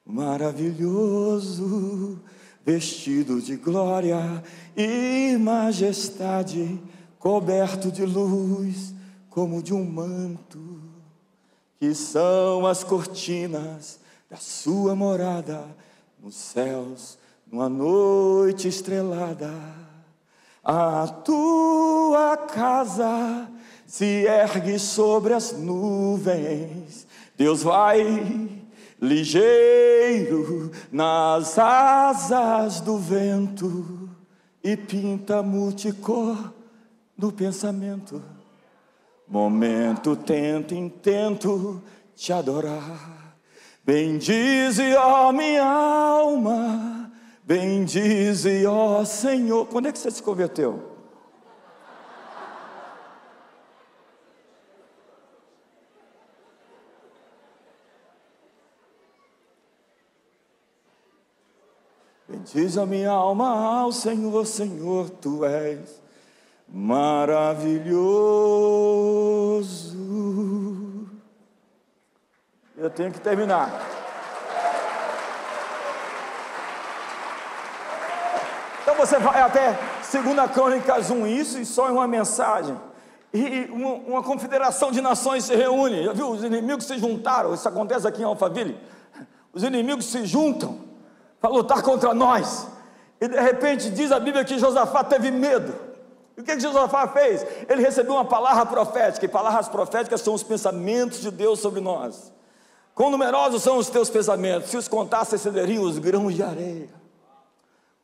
maravilhoso, 0.05 2.19
vestido 2.65 3.41
de 3.41 3.55
glória 3.55 4.43
e 4.75 5.37
majestade, 5.37 6.81
coberto 7.21 7.91
de 7.91 8.03
luz 8.03 8.95
como 9.29 9.61
de 9.61 9.73
um 9.73 9.85
manto, 9.85 10.81
que 11.79 11.93
são 11.93 12.65
as 12.65 12.83
cortinas 12.83 13.99
da 14.29 14.37
sua 14.37 14.95
morada 14.95 15.63
nos 16.21 16.35
céus, 16.35 17.17
numa 17.49 17.69
noite 17.69 18.67
estrelada. 18.67 19.53
A 20.63 21.07
tua 21.07 22.37
casa 22.37 23.47
se 23.85 24.25
ergue 24.25 24.79
sobre 24.79 25.33
as 25.33 25.53
nuvens. 25.53 27.05
Deus 27.37 27.61
vai 27.61 28.49
ligeiro 28.99 30.71
nas 30.91 31.57
asas 31.57 32.81
do 32.81 32.97
vento 32.97 34.09
e 34.63 34.75
pinta 34.75 35.41
multicor 35.43 36.60
no 37.21 37.31
pensamento. 37.31 38.21
Momento 39.27 40.15
tento, 40.15 40.73
intento 40.73 41.81
te 42.15 42.33
adorar. 42.33 43.37
Bendize, 43.83 44.95
ó 44.95 45.31
minha 45.31 45.63
alma, 45.63 47.11
bendize, 47.43 48.65
ó 48.65 49.05
Senhor. 49.05 49.67
Quando 49.67 49.87
é 49.87 49.91
que 49.91 49.99
você 49.99 50.11
se 50.11 50.21
converteu? 50.21 50.89
Diz 62.53 62.77
a 62.77 62.85
minha 62.85 63.11
alma 63.11 63.49
ao 63.49 63.91
Senhor, 63.91 64.45
Senhor, 64.45 65.09
tu 65.09 65.45
és 65.45 66.01
maravilhoso. 66.71 68.31
Eu 72.77 72.89
tenho 72.89 73.11
que 73.11 73.19
terminar. 73.19 73.69
Então 78.81 78.95
você 78.95 79.19
vai 79.19 79.41
até 79.41 79.77
2 80.11 80.51
Crônicas 80.51 81.11
1, 81.11 81.27
isso 81.27 81.59
e 81.59 81.65
só 81.65 81.89
em 81.89 81.93
uma 81.93 82.07
mensagem. 82.07 82.79
E 83.33 83.69
uma, 83.71 83.93
uma, 83.93 84.23
confederação 84.23 84.91
de 84.91 84.99
nações 84.99 85.45
se 85.45 85.55
reúne. 85.55 86.03
Já 86.03 86.13
viu? 86.13 86.31
Os 86.31 86.43
inimigos 86.43 86.85
se 86.85 86.97
juntaram. 86.97 87.53
Isso 87.53 87.67
acontece 87.67 88.07
aqui 88.07 88.21
em 88.21 88.25
Alphaville. 88.25 88.77
Os 89.53 89.63
inimigos 89.63 90.05
se 90.05 90.25
juntam 90.25 90.79
para 91.39 91.49
lutar 91.49 91.81
contra 91.81 92.13
nós. 92.13 92.67
E 93.21 93.27
de 93.27 93.39
repente 93.39 93.89
diz 93.89 94.11
a 94.11 94.19
Bíblia 94.19 94.43
que 94.43 94.57
Josafá 94.59 95.03
teve 95.03 95.31
medo. 95.31 95.90
O 96.41 96.43
que, 96.43 96.55
que 96.55 96.59
Josafá 96.59 97.07
fez? 97.07 97.45
Ele 97.69 97.81
recebeu 97.81 98.13
uma 98.13 98.25
palavra 98.25 98.65
profética, 98.65 99.25
e 99.25 99.29
palavras 99.29 99.69
proféticas 99.69 100.21
são 100.21 100.33
os 100.33 100.41
pensamentos 100.41 101.21
de 101.21 101.29
Deus 101.29 101.59
sobre 101.59 101.79
nós. 101.79 102.33
Quão 102.95 103.11
numerosos 103.11 103.61
são 103.61 103.77
os 103.77 103.89
teus 103.89 104.09
pensamentos? 104.09 104.71
Se 104.71 104.77
os 104.77 104.87
contasse, 104.87 105.35
excederiam 105.35 105.83
os 105.83 105.99
grãos 105.99 106.33
de 106.33 106.41
areia. 106.41 107.00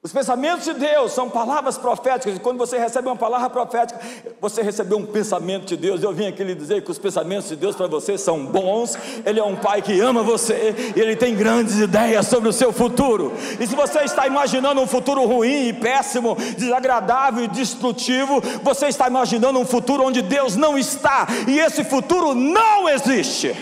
Os 0.08 0.13
pensamentos 0.13 0.63
de 0.63 0.74
Deus 0.74 1.12
são 1.12 1.30
palavras 1.30 1.78
proféticas, 1.78 2.38
e 2.38 2.39
quando 2.39 2.58
você 2.58 2.78
recebe 2.78 3.10
uma 3.10 3.17
palavra 3.17 3.50
profética, 3.50 4.00
você 4.39 4.62
recebeu 4.62 4.98
um 4.98 5.06
pensamento 5.06 5.65
de 5.65 5.76
Deus. 5.76 6.02
Eu 6.02 6.13
vim 6.13 6.28
aqui 6.28 6.46
lhe 6.46 6.56
dizer 6.56 6.82
que 6.82 6.89
os 6.89 6.98
pensamentos 6.98 7.50
de 7.50 7.58
Deus 7.58 7.76
para 7.76 7.88
você 7.88 8.17
são 8.17 8.46
bons, 8.46 8.98
Ele 9.26 9.38
é 9.38 9.43
um 9.43 9.58
Pai 9.58 9.82
que 9.82 10.00
ama 10.00 10.24
você, 10.24 10.93
e 10.96 10.98
Ele 11.02 11.13
tem 11.17 11.36
grandes 11.36 11.78
ideias 11.78 12.26
sobre 12.26 12.48
o 12.48 12.54
seu 12.54 12.72
futuro. 12.72 13.34
E 13.60 13.67
se 13.67 13.76
você 13.76 14.00
está 14.06 14.26
imaginando 14.26 14.80
um 14.80 14.88
futuro 14.88 15.26
ruim 15.26 15.74
péssimo, 15.74 16.38
desagradável 16.58 17.43
e 17.43 17.50
destrutivo, 17.50 18.41
você 18.63 18.88
está 18.88 19.10
imaginando 19.10 19.60
um 19.60 19.65
futuro 19.65 20.06
onde 20.06 20.22
Deus 20.22 20.56
não 20.56 20.78
está, 20.78 21.28
e 21.46 21.60
esse 21.60 21.84
futuro 21.84 22.34
não 22.34 22.88
existe. 22.88 23.54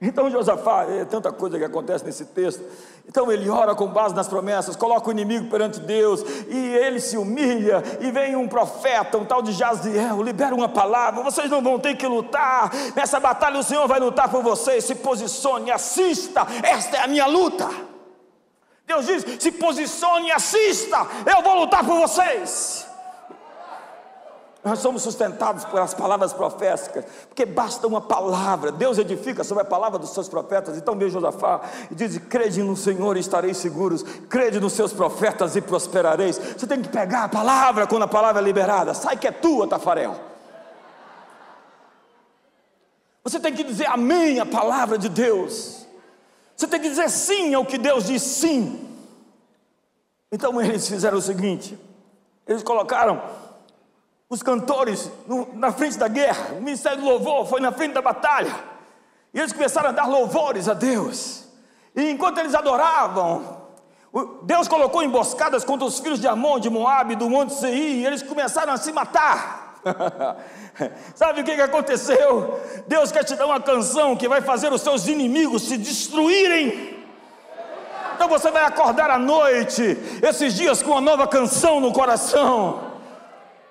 Então 0.00 0.30
Josafá, 0.30 0.84
é 0.84 1.04
tanta 1.04 1.32
coisa 1.32 1.58
que 1.58 1.64
acontece 1.64 2.04
nesse 2.04 2.24
texto. 2.26 2.62
Então 3.08 3.32
ele 3.32 3.50
ora 3.50 3.74
com 3.74 3.88
base 3.88 4.14
nas 4.14 4.28
promessas, 4.28 4.76
coloca 4.76 5.08
o 5.08 5.10
inimigo 5.10 5.50
perante 5.50 5.80
Deus, 5.80 6.22
e 6.46 6.56
ele 6.56 7.00
se 7.00 7.16
humilha, 7.16 7.82
e 8.00 8.10
vem 8.12 8.36
um 8.36 8.46
profeta, 8.46 9.18
um 9.18 9.24
tal 9.24 9.42
de 9.42 9.52
Jaziel, 9.52 10.22
libera 10.22 10.54
uma 10.54 10.68
palavra, 10.68 11.24
vocês 11.24 11.50
não 11.50 11.62
vão 11.62 11.80
ter 11.80 11.96
que 11.96 12.06
lutar, 12.06 12.70
nessa 12.94 13.18
batalha 13.18 13.58
o 13.58 13.62
Senhor 13.64 13.88
vai 13.88 13.98
lutar 13.98 14.30
por 14.30 14.42
vocês, 14.42 14.84
se 14.84 14.94
posicione, 14.94 15.70
assista, 15.70 16.46
esta 16.62 16.98
é 16.98 17.00
a 17.00 17.08
minha 17.08 17.26
luta. 17.26 17.68
Deus 18.86 19.04
diz: 19.04 19.24
se 19.38 19.52
posicione, 19.52 20.32
assista, 20.32 21.06
eu 21.26 21.42
vou 21.42 21.60
lutar 21.60 21.84
por 21.84 21.98
vocês. 21.98 22.87
Nós 24.68 24.80
somos 24.80 25.00
sustentados 25.00 25.64
pelas 25.64 25.94
palavras 25.94 26.34
proféticas, 26.34 27.02
porque 27.26 27.46
basta 27.46 27.86
uma 27.86 28.02
palavra. 28.02 28.70
Deus 28.70 28.98
edifica 28.98 29.42
sobre 29.42 29.62
a 29.62 29.64
palavra 29.64 29.98
dos 29.98 30.10
seus 30.10 30.28
profetas. 30.28 30.76
Então 30.76 30.94
veja 30.94 31.14
Josafá 31.14 31.62
e 31.90 31.94
diz: 31.94 32.18
crede 32.18 32.62
no 32.62 32.76
Senhor 32.76 33.16
e 33.16 33.20
estareis 33.20 33.56
seguros, 33.56 34.02
crede 34.28 34.60
nos 34.60 34.74
seus 34.74 34.92
profetas 34.92 35.56
e 35.56 35.62
prosperareis. 35.62 36.36
Você 36.36 36.66
tem 36.66 36.82
que 36.82 36.90
pegar 36.90 37.24
a 37.24 37.28
palavra 37.30 37.86
quando 37.86 38.02
a 38.02 38.08
palavra 38.08 38.42
é 38.42 38.44
liberada. 38.44 38.92
Sai 38.92 39.16
que 39.16 39.26
é 39.26 39.32
tua, 39.32 39.66
Tafarel. 39.66 40.20
Você 43.24 43.40
tem 43.40 43.54
que 43.54 43.64
dizer 43.64 43.86
amém 43.86 44.38
à 44.38 44.44
palavra 44.44 44.98
de 44.98 45.08
Deus. 45.08 45.86
Você 46.54 46.66
tem 46.66 46.78
que 46.78 46.90
dizer 46.90 47.08
sim 47.08 47.54
ao 47.54 47.64
que 47.64 47.78
Deus 47.78 48.04
diz 48.04 48.20
sim. 48.20 48.86
Então 50.30 50.60
eles 50.60 50.86
fizeram 50.86 51.16
o 51.16 51.22
seguinte: 51.22 51.78
eles 52.46 52.62
colocaram 52.62 53.47
os 54.28 54.42
cantores 54.42 55.10
no, 55.26 55.48
na 55.54 55.72
frente 55.72 55.96
da 55.96 56.06
guerra, 56.06 56.52
o 56.52 56.60
ministério 56.60 56.98
do 56.98 57.04
louvor 57.04 57.46
foi 57.46 57.60
na 57.60 57.72
frente 57.72 57.94
da 57.94 58.02
batalha, 58.02 58.54
e 59.32 59.38
eles 59.38 59.52
começaram 59.52 59.88
a 59.88 59.92
dar 59.92 60.06
louvores 60.06 60.68
a 60.68 60.74
Deus, 60.74 61.44
e 61.96 62.10
enquanto 62.10 62.38
eles 62.38 62.54
adoravam, 62.54 63.56
Deus 64.42 64.68
colocou 64.68 65.02
emboscadas 65.02 65.64
contra 65.64 65.86
os 65.86 65.98
filhos 65.98 66.20
de 66.20 66.26
Amon, 66.26 66.58
de 66.58 66.68
Moab, 66.68 67.14
do 67.14 67.28
Monte 67.28 67.54
Seir, 67.54 67.98
e 67.98 68.06
eles 68.06 68.22
começaram 68.22 68.72
a 68.72 68.76
se 68.76 68.92
matar. 68.92 69.80
Sabe 71.14 71.40
o 71.40 71.44
que, 71.44 71.54
que 71.54 71.60
aconteceu? 71.60 72.58
Deus 72.86 73.12
quer 73.12 73.24
te 73.24 73.34
dar 73.34 73.46
uma 73.46 73.60
canção 73.60 74.16
que 74.16 74.28
vai 74.28 74.40
fazer 74.40 74.72
os 74.72 74.80
seus 74.80 75.06
inimigos 75.06 75.68
se 75.68 75.76
destruírem. 75.76 77.04
Então 78.14 78.28
você 78.28 78.50
vai 78.50 78.64
acordar 78.64 79.10
à 79.10 79.18
noite, 79.18 79.82
esses 80.22 80.54
dias, 80.54 80.82
com 80.82 80.92
uma 80.92 81.00
nova 81.00 81.26
canção 81.26 81.78
no 81.78 81.92
coração 81.92 82.87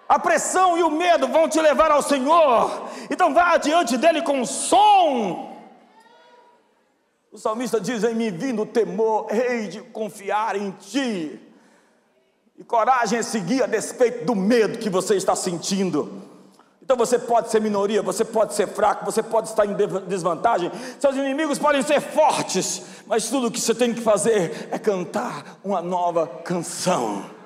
a 0.07 0.17
pressão 0.17 0.77
e 0.77 0.83
o 0.83 0.89
medo 0.89 1.27
vão 1.27 1.49
te 1.49 1.59
levar 1.59 1.91
ao 1.91 2.01
Senhor. 2.01 2.89
Então 3.09 3.33
vá 3.33 3.53
adiante 3.53 3.97
dele 3.97 4.21
com 4.21 4.45
som. 4.45 5.57
O 7.31 7.37
salmista 7.37 7.79
diz: 7.79 8.03
Em 8.03 8.15
mim 8.15 8.31
vindo 8.31 8.61
o 8.61 8.65
temor, 8.65 9.27
hei 9.29 9.67
de 9.67 9.81
confiar 9.81 10.55
em 10.55 10.71
ti. 10.71 11.39
E 12.57 12.63
coragem 12.63 13.19
é 13.19 13.21
seguir 13.21 13.63
a 13.63 13.67
despeito 13.67 14.25
do 14.25 14.33
medo 14.33 14.79
que 14.79 14.89
você 14.89 15.15
está 15.15 15.35
sentindo. 15.35 16.23
Então 16.81 16.95
você 16.95 17.19
pode 17.19 17.51
ser 17.51 17.59
minoria, 17.59 18.01
você 18.01 18.23
pode 18.23 18.53
ser 18.53 18.65
fraco, 18.65 19.03
você 19.03 19.21
pode 19.21 19.49
estar 19.49 19.65
em 19.65 19.75
desvantagem. 20.07 20.71
Seus 20.99 21.17
inimigos 21.17 21.59
podem 21.59 21.81
ser 21.81 21.99
fortes, 21.99 22.81
mas 23.05 23.29
tudo 23.29 23.47
o 23.47 23.51
que 23.51 23.59
você 23.59 23.75
tem 23.75 23.93
que 23.93 23.99
fazer 23.99 24.69
é 24.71 24.79
cantar 24.79 25.59
uma 25.65 25.81
nova 25.81 26.25
canção 26.25 27.36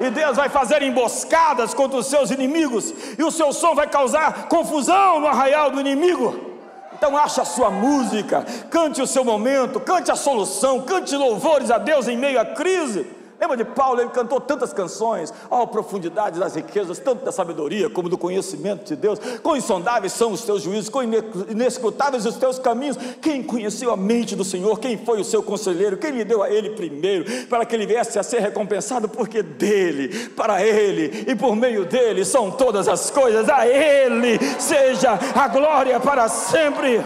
e 0.00 0.10
Deus 0.10 0.36
vai 0.36 0.48
fazer 0.48 0.82
emboscadas 0.82 1.74
contra 1.74 1.98
os 1.98 2.06
seus 2.06 2.30
inimigos, 2.30 2.92
e 3.18 3.22
o 3.22 3.30
seu 3.30 3.52
som 3.52 3.74
vai 3.74 3.86
causar 3.86 4.48
confusão 4.48 5.20
no 5.20 5.26
arraial 5.26 5.70
do 5.70 5.80
inimigo. 5.80 6.52
Então 6.92 7.16
ache 7.16 7.40
a 7.40 7.44
sua 7.44 7.70
música, 7.70 8.44
cante 8.70 9.02
o 9.02 9.06
seu 9.06 9.24
momento, 9.24 9.80
cante 9.80 10.10
a 10.10 10.16
solução, 10.16 10.82
cante 10.82 11.16
louvores 11.16 11.70
a 11.70 11.78
Deus 11.78 12.06
em 12.06 12.16
meio 12.16 12.40
à 12.40 12.44
crise. 12.44 13.06
Lembra 13.42 13.56
de 13.56 13.64
Paulo? 13.64 14.00
Ele 14.00 14.10
cantou 14.10 14.40
tantas 14.40 14.72
canções, 14.72 15.34
ó, 15.50 15.62
oh, 15.62 15.66
profundidade 15.66 16.38
das 16.38 16.54
riquezas, 16.54 17.00
tanto 17.00 17.24
da 17.24 17.32
sabedoria 17.32 17.90
como 17.90 18.08
do 18.08 18.16
conhecimento 18.16 18.84
de 18.84 18.94
Deus. 18.94 19.18
Quão 19.42 19.56
insondáveis 19.56 20.12
são 20.12 20.30
os 20.30 20.42
teus 20.42 20.62
juízos, 20.62 20.88
quão 20.88 21.02
inescrutáveis 21.50 22.24
os 22.24 22.36
teus 22.36 22.60
caminhos. 22.60 22.96
Quem 23.20 23.42
conheceu 23.42 23.92
a 23.92 23.96
mente 23.96 24.36
do 24.36 24.44
Senhor? 24.44 24.78
Quem 24.78 24.96
foi 24.96 25.20
o 25.20 25.24
seu 25.24 25.42
conselheiro? 25.42 25.96
Quem 25.96 26.12
lhe 26.12 26.24
deu 26.24 26.40
a 26.40 26.50
ele 26.50 26.70
primeiro, 26.70 27.24
para 27.48 27.66
que 27.66 27.74
ele 27.74 27.84
viesse 27.84 28.16
a 28.16 28.22
ser 28.22 28.38
recompensado? 28.38 29.08
Porque 29.08 29.42
dele, 29.42 30.28
para 30.36 30.64
ele 30.64 31.24
e 31.26 31.34
por 31.34 31.56
meio 31.56 31.84
dele 31.84 32.24
são 32.24 32.48
todas 32.48 32.86
as 32.86 33.10
coisas. 33.10 33.48
A 33.48 33.66
ele 33.66 34.38
seja 34.60 35.18
a 35.34 35.48
glória 35.48 35.98
para 35.98 36.28
sempre. 36.28 37.02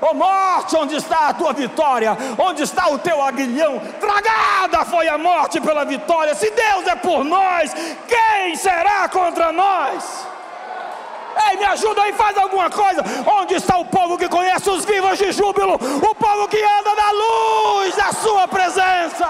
Ó 0.00 0.10
oh 0.10 0.14
morte, 0.14 0.76
onde 0.76 0.96
está 0.96 1.28
a 1.28 1.34
tua 1.34 1.52
vitória? 1.52 2.16
Onde 2.38 2.62
está 2.62 2.88
o 2.88 2.98
teu 2.98 3.22
aguilhão? 3.22 3.80
Tragada 4.00 4.84
foi 4.84 5.08
a 5.08 5.16
morte 5.16 5.60
pela 5.60 5.84
vitória. 5.84 6.34
Se 6.34 6.50
Deus 6.50 6.86
é 6.86 6.96
por 6.96 7.24
nós, 7.24 7.74
quem 8.06 8.54
será 8.56 9.08
contra 9.08 9.52
nós? 9.52 10.26
Ei, 11.48 11.52
Ei, 11.52 11.56
me 11.58 11.64
ajuda 11.64 12.02
aí, 12.02 12.12
faz 12.12 12.36
alguma 12.36 12.70
coisa. 12.70 13.02
Onde 13.26 13.54
está 13.54 13.76
o 13.76 13.84
povo 13.84 14.18
que 14.18 14.28
conhece 14.28 14.68
os 14.70 14.84
vivos 14.84 15.18
de 15.18 15.32
júbilo? 15.32 15.74
O 15.74 16.14
povo 16.14 16.48
que 16.48 16.62
anda 16.62 16.94
na 16.94 17.10
luz 17.10 17.94
da 17.96 18.12
sua 18.12 18.48
presença. 18.48 19.28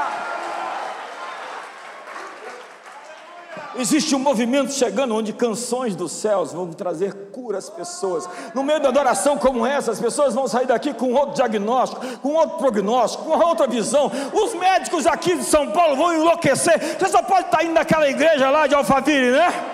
Existe 3.78 4.14
um 4.14 4.18
movimento 4.18 4.72
chegando 4.72 5.14
onde 5.14 5.32
canções 5.32 5.94
dos 5.94 6.12
céus 6.12 6.52
vão 6.52 6.72
trazer 6.72 7.12
cura 7.30 7.58
às 7.58 7.68
pessoas. 7.68 8.28
No 8.54 8.62
meio 8.62 8.80
da 8.80 8.88
adoração 8.88 9.36
como 9.36 9.66
essa, 9.66 9.92
as 9.92 10.00
pessoas 10.00 10.34
vão 10.34 10.48
sair 10.48 10.66
daqui 10.66 10.94
com 10.94 11.12
outro 11.12 11.34
diagnóstico, 11.34 12.04
com 12.18 12.34
outro 12.34 12.58
prognóstico, 12.58 13.24
com 13.24 13.38
outra 13.38 13.66
visão. 13.66 14.10
Os 14.32 14.54
médicos 14.54 15.06
aqui 15.06 15.36
de 15.36 15.44
São 15.44 15.70
Paulo 15.70 15.96
vão 15.96 16.14
enlouquecer. 16.14 16.98
Você 16.98 17.08
só 17.08 17.22
pode 17.22 17.46
estar 17.46 17.64
indo 17.64 17.74
naquela 17.74 18.08
igreja 18.08 18.50
lá 18.50 18.66
de 18.66 18.74
Alphaville, 18.74 19.32
né? 19.32 19.72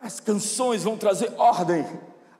As 0.00 0.20
canções 0.20 0.82
vão 0.82 0.96
trazer 0.96 1.32
ordem 1.38 1.86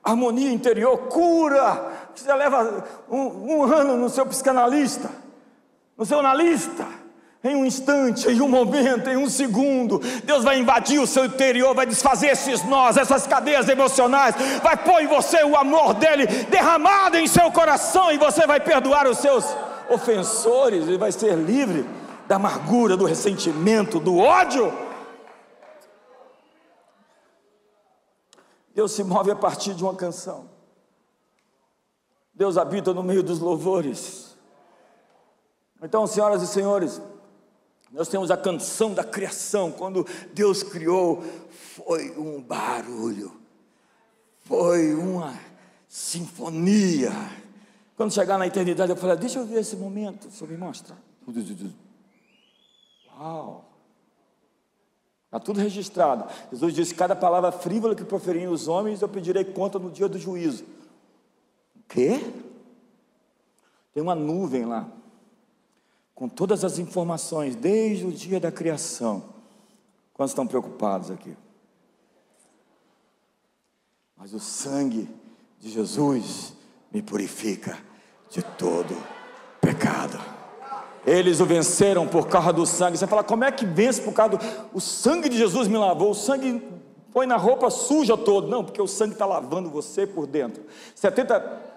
harmonia 0.02 0.50
interior, 0.50 0.96
cura. 1.08 2.01
Você 2.14 2.32
leva 2.32 2.84
um, 3.10 3.56
um, 3.56 3.62
ano 3.64 3.96
no 3.96 4.08
seu 4.08 4.26
psicanalista, 4.26 5.10
no 5.96 6.04
seu 6.04 6.20
analista. 6.20 6.86
Em 7.44 7.56
um 7.56 7.66
instante, 7.66 8.28
em 8.28 8.40
um 8.40 8.48
momento, 8.48 9.10
em 9.10 9.16
um 9.16 9.28
segundo, 9.28 9.98
Deus 10.22 10.44
vai 10.44 10.60
invadir 10.60 11.00
o 11.00 11.06
seu 11.08 11.24
interior, 11.24 11.74
vai 11.74 11.84
desfazer 11.84 12.28
esses 12.28 12.62
nós, 12.62 12.96
essas 12.96 13.26
cadeias 13.26 13.68
emocionais, 13.68 14.36
vai 14.62 14.76
pôr 14.76 15.02
em 15.02 15.08
você 15.08 15.42
o 15.42 15.56
amor 15.56 15.94
dele 15.94 16.24
derramado 16.24 17.16
em 17.16 17.26
seu 17.26 17.50
coração, 17.50 18.12
e 18.12 18.16
você 18.16 18.46
vai 18.46 18.60
perdoar 18.60 19.08
os 19.08 19.18
seus 19.18 19.44
ofensores, 19.90 20.86
e 20.86 20.96
vai 20.96 21.10
ser 21.10 21.34
livre 21.34 21.84
da 22.28 22.36
amargura, 22.36 22.96
do 22.96 23.06
ressentimento, 23.06 23.98
do 23.98 24.18
ódio. 24.18 24.72
Deus 28.72 28.92
se 28.92 29.02
move 29.02 29.32
a 29.32 29.36
partir 29.36 29.74
de 29.74 29.82
uma 29.82 29.96
canção. 29.96 30.51
Deus 32.34 32.56
habita 32.56 32.94
no 32.94 33.02
meio 33.02 33.22
dos 33.22 33.38
louvores. 33.38 34.36
Então, 35.82 36.06
senhoras 36.06 36.42
e 36.42 36.46
senhores, 36.46 37.00
nós 37.90 38.08
temos 38.08 38.30
a 38.30 38.36
canção 38.36 38.94
da 38.94 39.04
criação. 39.04 39.70
Quando 39.70 40.06
Deus 40.32 40.62
criou, 40.62 41.22
foi 41.50 42.10
um 42.16 42.40
barulho, 42.40 43.32
foi 44.40 44.94
uma 44.94 45.38
sinfonia. 45.88 47.12
Quando 47.96 48.12
chegar 48.12 48.38
na 48.38 48.46
eternidade, 48.46 48.90
eu 48.90 48.96
falei: 48.96 49.16
Deixa 49.16 49.38
eu 49.38 49.46
ver 49.46 49.60
esse 49.60 49.76
momento, 49.76 50.28
o 50.40 50.46
me 50.46 50.56
mostra. 50.56 50.96
Uau! 53.18 53.68
Está 55.26 55.38
tudo 55.38 55.60
registrado. 55.60 56.26
Jesus 56.50 56.74
disse: 56.74 56.94
Cada 56.94 57.14
palavra 57.14 57.52
frívola 57.52 57.94
que 57.94 58.04
proferirem 58.04 58.48
os 58.48 58.68
homens, 58.68 59.02
eu 59.02 59.08
pedirei 59.08 59.44
conta 59.44 59.78
no 59.78 59.90
dia 59.90 60.08
do 60.08 60.18
juízo. 60.18 60.64
Quê? 61.92 62.18
Tem 63.92 64.02
uma 64.02 64.14
nuvem 64.14 64.64
lá, 64.64 64.88
com 66.14 66.26
todas 66.26 66.64
as 66.64 66.78
informações, 66.78 67.54
desde 67.54 68.06
o 68.06 68.10
dia 68.10 68.40
da 68.40 68.50
criação. 68.50 69.22
Quantos 70.14 70.30
estão 70.30 70.46
preocupados 70.46 71.10
aqui? 71.10 71.36
Mas 74.16 74.32
o 74.32 74.40
sangue 74.40 75.06
de 75.60 75.68
Jesus 75.68 76.54
me 76.90 77.02
purifica 77.02 77.78
de 78.30 78.42
todo 78.42 78.96
pecado. 79.60 80.18
Eles 81.04 81.40
o 81.40 81.44
venceram 81.44 82.08
por 82.08 82.26
causa 82.26 82.54
do 82.54 82.64
sangue. 82.64 82.96
Você 82.96 83.06
fala, 83.06 83.22
como 83.22 83.44
é 83.44 83.52
que 83.52 83.66
vence 83.66 84.00
por 84.00 84.14
causa 84.14 84.38
do 84.38 84.44
o 84.72 84.80
sangue 84.80 85.28
de 85.28 85.36
Jesus 85.36 85.68
me 85.68 85.76
lavou? 85.76 86.12
O 86.12 86.14
sangue 86.14 86.62
põe 87.12 87.26
na 87.26 87.36
roupa 87.36 87.68
suja 87.68 88.16
todo. 88.16 88.48
Não, 88.48 88.64
porque 88.64 88.80
o 88.80 88.86
sangue 88.86 89.12
está 89.12 89.26
lavando 89.26 89.68
você 89.68 90.06
por 90.06 90.26
dentro. 90.26 90.64
70 90.94 91.71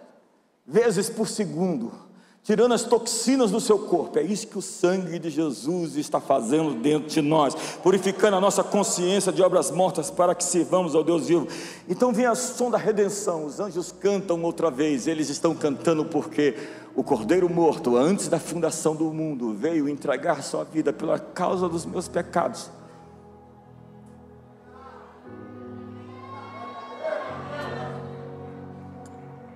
vezes 0.66 1.10
por 1.10 1.28
segundo 1.28 2.06
tirando 2.46 2.76
as 2.76 2.84
toxinas 2.84 3.50
do 3.50 3.60
seu 3.60 3.80
corpo. 3.80 4.20
É 4.20 4.22
isso 4.22 4.46
que 4.46 4.58
o 4.58 4.62
sangue 4.62 5.18
de 5.18 5.32
Jesus 5.32 5.98
está 5.98 6.22
fazendo 6.22 6.76
dentro 6.76 7.10
de 7.10 7.20
nós, 7.20 7.56
purificando 7.82 8.38
a 8.38 8.40
nossa 8.40 8.64
consciência 8.64 9.32
de 9.32 9.42
obras 9.42 9.72
mortas 9.72 10.12
para 10.12 10.36
que 10.36 10.44
sirvamos 10.44 10.94
ao 10.94 11.04
Deus 11.04 11.28
vivo. 11.28 11.48
Então 11.90 12.14
vem 12.14 12.28
a 12.28 12.36
som 12.36 12.70
da 12.70 12.78
redenção. 12.78 13.46
Os 13.46 13.60
anjos 13.60 13.92
cantam 13.92 14.42
outra 14.44 14.70
vez. 14.70 15.08
Eles 15.08 15.30
estão 15.30 15.56
cantando 15.56 16.06
porque 16.06 16.56
o 16.96 17.04
Cordeiro 17.04 17.50
morto, 17.50 17.98
antes 17.98 18.28
da 18.28 18.40
fundação 18.40 18.96
do 18.96 19.06
mundo, 19.06 19.56
veio 19.56 19.90
entregar 19.90 20.44
sua 20.44 20.64
vida 20.64 20.94
pela 20.94 21.18
causa 21.18 21.68
dos 21.68 21.84
meus 21.84 22.08
pecados. 22.08 22.70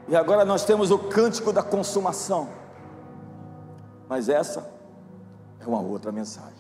E 0.10 0.15
agora 0.15 0.43
nós 0.43 0.65
temos 0.65 0.89
o 0.89 0.98
cântico 0.98 1.54
da 1.54 1.62
consumação. 1.62 2.50
Mas 4.08 4.28
essa 4.28 4.67
é 5.60 5.67
uma 5.67 5.80
outra 5.80 6.12
mensagem. 6.12 6.58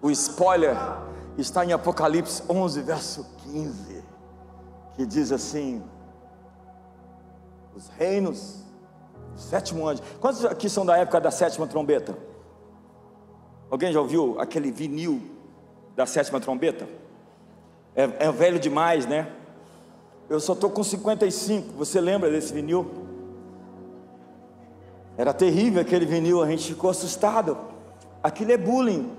O 0.00 0.10
spoiler 0.10 0.74
está 1.36 1.66
em 1.66 1.72
Apocalipse 1.72 2.42
11, 2.48 2.80
verso 2.80 3.26
15, 3.42 4.02
que 4.94 5.04
diz 5.04 5.30
assim: 5.32 5.82
Os 7.76 7.88
reinos, 7.88 8.64
o 9.34 9.38
sétimo 9.38 9.86
anjo. 9.86 10.02
Quantos 10.18 10.46
aqui 10.46 10.70
são 10.70 10.86
da 10.86 10.96
época 10.96 11.20
da 11.20 11.30
sétima 11.30 11.66
trombeta? 11.66 12.16
Alguém 13.70 13.92
já 13.92 14.00
ouviu 14.00 14.40
aquele 14.40 14.70
vinil 14.70 15.20
da 15.94 16.06
sétima 16.06 16.40
trombeta? 16.40 17.03
É, 17.96 18.26
é 18.26 18.32
velho 18.32 18.58
demais, 18.58 19.06
né? 19.06 19.30
Eu 20.28 20.40
só 20.40 20.52
estou 20.52 20.70
com 20.70 20.82
55. 20.82 21.72
Você 21.74 22.00
lembra 22.00 22.30
desse 22.30 22.52
vinil? 22.52 22.90
Era 25.16 25.32
terrível 25.32 25.80
aquele 25.80 26.04
vinil, 26.04 26.42
a 26.42 26.48
gente 26.48 26.74
ficou 26.74 26.90
assustado. 26.90 27.56
Aquilo 28.22 28.52
é 28.52 28.56
bullying. 28.56 29.12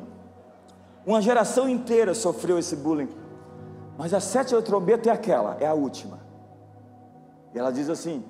Uma 1.06 1.22
geração 1.22 1.70
inteira 1.70 2.14
sofreu 2.14 2.58
esse 2.58 2.76
bullying. 2.76 3.10
Mas 3.98 4.14
a 4.14 4.20
sétima 4.20 4.62
trombeta 4.62 5.10
é 5.10 5.14
aquela, 5.14 5.56
é 5.60 5.68
a 5.68 5.74
última. 5.74 6.20
E 7.54 7.60
ela 7.60 7.72
diz 7.72 7.90
assim: 7.90 8.26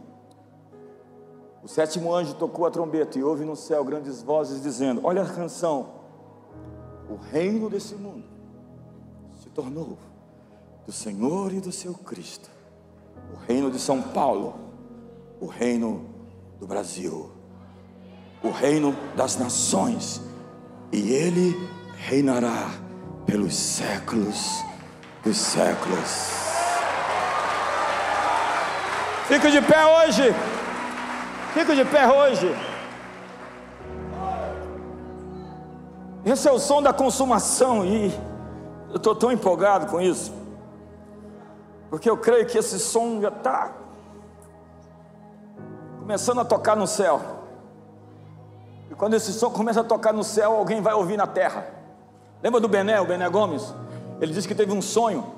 O 1.64 1.68
sétimo 1.68 2.14
anjo 2.14 2.36
tocou 2.36 2.68
a 2.68 2.72
trombeta 2.72 3.18
e 3.18 3.24
houve 3.24 3.44
no 3.46 3.56
céu 3.56 3.84
grandes 3.84 4.22
vozes 4.22 4.62
dizendo: 4.62 5.02
Olha 5.04 5.24
a 5.24 5.26
canção. 5.26 5.96
O 7.10 7.16
reino 7.16 7.70
desse 7.70 7.96
mundo 7.96 8.26
se 9.40 9.50
tornou 9.50 9.98
do 10.86 10.92
Senhor 10.92 11.54
e 11.54 11.60
do 11.60 11.72
seu 11.72 11.94
Cristo 11.94 12.56
o 13.34 13.38
reino 13.48 13.72
de 13.72 13.80
São 13.80 14.02
Paulo, 14.02 14.56
o 15.40 15.48
reino 15.48 16.06
do 16.60 16.68
Brasil, 16.68 17.32
o 18.44 18.50
reino 18.50 18.96
das 19.16 19.38
nações, 19.38 20.22
e 20.92 21.12
ele 21.12 21.70
reinará 21.98 22.70
pelos 23.26 23.56
séculos 23.56 24.64
dos 25.24 25.38
séculos. 25.38 26.30
Fico 29.28 29.50
de 29.50 29.62
pé 29.62 29.86
hoje. 29.86 30.24
Fico 31.54 31.76
de 31.76 31.84
pé 31.84 32.08
hoje. 32.08 32.56
Esse 36.24 36.48
é 36.48 36.52
o 36.52 36.60
som 36.60 36.82
da 36.82 36.94
consumação 36.94 37.86
e 37.86 38.14
eu 38.90 38.98
estou 38.98 39.16
tão 39.16 39.32
empolgado 39.32 39.88
com 39.88 40.00
isso. 40.00 40.45
Porque 41.90 42.10
eu 42.10 42.18
creio 42.18 42.46
que 42.46 42.58
esse 42.58 42.80
som 42.80 43.22
já 43.22 43.30
está 43.30 43.72
começando 46.00 46.40
a 46.40 46.46
tocar 46.46 46.76
no 46.76 46.88
céu. 46.88 47.22
E 48.92 48.96
quando 48.96 49.16
esse 49.16 49.34
som 49.34 49.50
começa 49.50 49.82
a 49.82 49.84
tocar 49.84 50.14
no 50.14 50.24
céu, 50.24 50.54
alguém 50.54 50.82
vai 50.82 50.94
ouvir 50.94 51.18
na 51.18 51.28
terra. 51.28 51.68
Lembra 52.44 52.60
do 52.60 52.68
Bené, 52.68 53.00
o 53.02 53.06
Bené 53.06 53.28
Gomes? 53.30 53.74
Ele 54.22 54.32
disse 54.32 54.48
que 54.48 54.56
teve 54.56 54.72
um 54.72 54.82
sonho. 54.82 55.34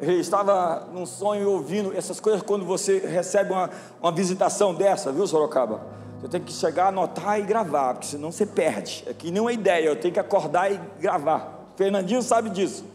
Ele 0.00 0.14
estava 0.14 0.88
num 0.92 1.06
sonho 1.06 1.48
ouvindo 1.50 1.96
essas 1.96 2.18
coisas 2.18 2.42
quando 2.42 2.64
você 2.64 2.98
recebe 2.98 3.52
uma, 3.52 3.70
uma 4.00 4.10
visitação 4.10 4.74
dessa, 4.74 5.12
viu, 5.12 5.26
Sorocaba? 5.26 5.80
Você 6.20 6.28
tem 6.28 6.40
que 6.40 6.52
chegar, 6.52 6.88
anotar 6.88 7.38
e 7.38 7.42
gravar, 7.42 7.94
porque 7.94 8.06
senão 8.06 8.32
você 8.32 8.46
perde. 8.46 9.04
É 9.06 9.12
que 9.12 9.28
uma 9.38 9.52
ideia, 9.52 9.86
eu 9.86 9.96
tenho 9.96 10.14
que 10.14 10.20
acordar 10.20 10.72
e 10.72 10.80
gravar. 10.98 11.66
Fernandinho 11.76 12.22
sabe 12.22 12.50
disso 12.50 12.91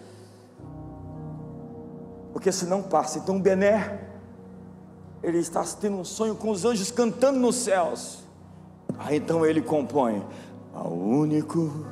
porque 2.38 2.51
senão 2.51 2.83
passa. 2.83 3.17
Então 3.17 3.41
Bené, 3.41 3.97
ele 5.23 5.39
está 5.39 5.63
tendo 5.81 5.97
um 5.97 6.05
sonho 6.05 6.35
com 6.35 6.51
os 6.51 6.65
anjos 6.65 6.91
cantando 6.91 7.39
nos 7.39 7.55
céus. 7.55 8.19
Aí 8.99 9.17
então 9.17 9.43
ele 9.43 9.59
compõe: 9.59 10.23
Ao 10.71 10.93
único 10.93 11.83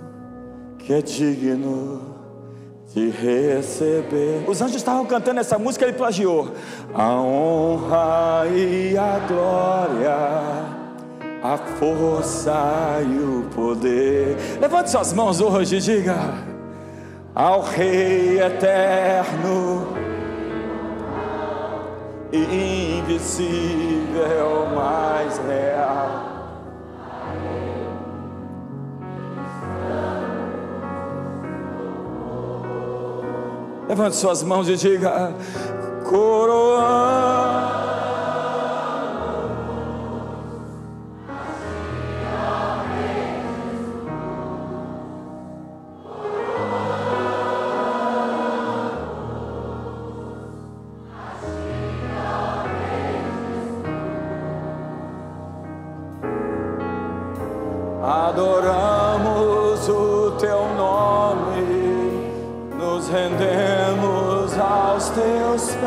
que 0.78 0.94
é 0.94 1.02
digno 1.02 2.00
de 2.94 3.10
receber. 3.10 4.48
Os 4.48 4.62
anjos 4.62 4.76
estavam 4.76 5.04
cantando 5.08 5.40
essa 5.40 5.58
música, 5.58 5.84
ele 5.84 5.98
plagiou: 5.98 6.52
A 6.94 7.20
honra 7.20 8.46
e 8.56 8.96
a 8.96 9.20
glória 9.28 10.76
a 11.42 11.58
força 11.58 13.02
e 13.02 13.18
o 13.18 13.50
poder. 13.56 14.38
Levante 14.62 14.92
suas 14.92 15.12
mãos 15.12 15.42
hoje 15.42 15.78
e 15.78 15.80
diga: 15.80 16.16
Ao 17.34 17.62
Rei 17.62 18.40
eterno 18.40 20.05
invisível, 22.32 23.46
mais 24.76 25.38
real. 25.40 26.36
Levante 33.88 34.16
suas 34.16 34.42
mãos 34.44 34.68
e 34.68 34.76
diga: 34.76 35.34
Coroa. 36.10 37.36
Adoramos 58.28 59.88
o 59.88 60.32
teu 60.40 60.68
nome, 60.76 61.62
nos 62.76 63.08
rendemos 63.08 64.58
aos 64.58 65.10
teus 65.10 65.76
pés. 65.76 65.86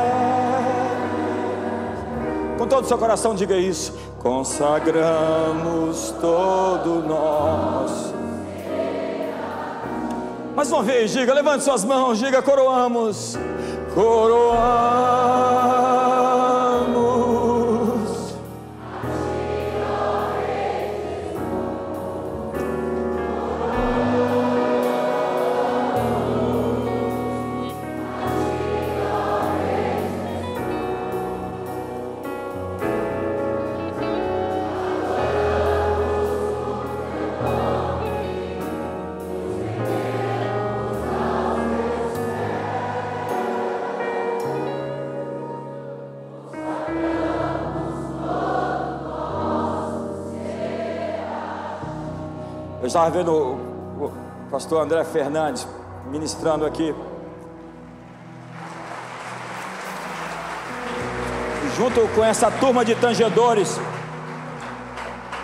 Com 2.57 2.68
todo 2.68 2.84
o 2.84 2.86
seu 2.86 2.97
coração, 2.97 3.34
diga 3.34 3.57
isso. 3.57 3.93
Consagramos 4.20 6.14
todo 6.20 7.03
nós. 7.09 8.14
Mais 10.55 10.70
uma 10.70 10.84
vez, 10.84 11.11
diga, 11.11 11.34
levante 11.34 11.64
suas 11.64 11.82
mãos, 11.82 12.20
diga, 12.20 12.41
coroamos, 12.41 13.36
coroamos. 13.97 15.38
Eu 52.89 52.91
estava 52.91 53.11
vendo 53.11 53.30
o, 53.30 54.07
o 54.07 54.12
pastor 54.51 54.82
André 54.82 55.05
Fernandes 55.05 55.68
ministrando 56.11 56.64
aqui. 56.64 56.95
Junto 61.76 62.09
com 62.14 62.24
essa 62.24 62.51
turma 62.51 62.86
de 62.86 62.95
tangedores, 62.95 63.78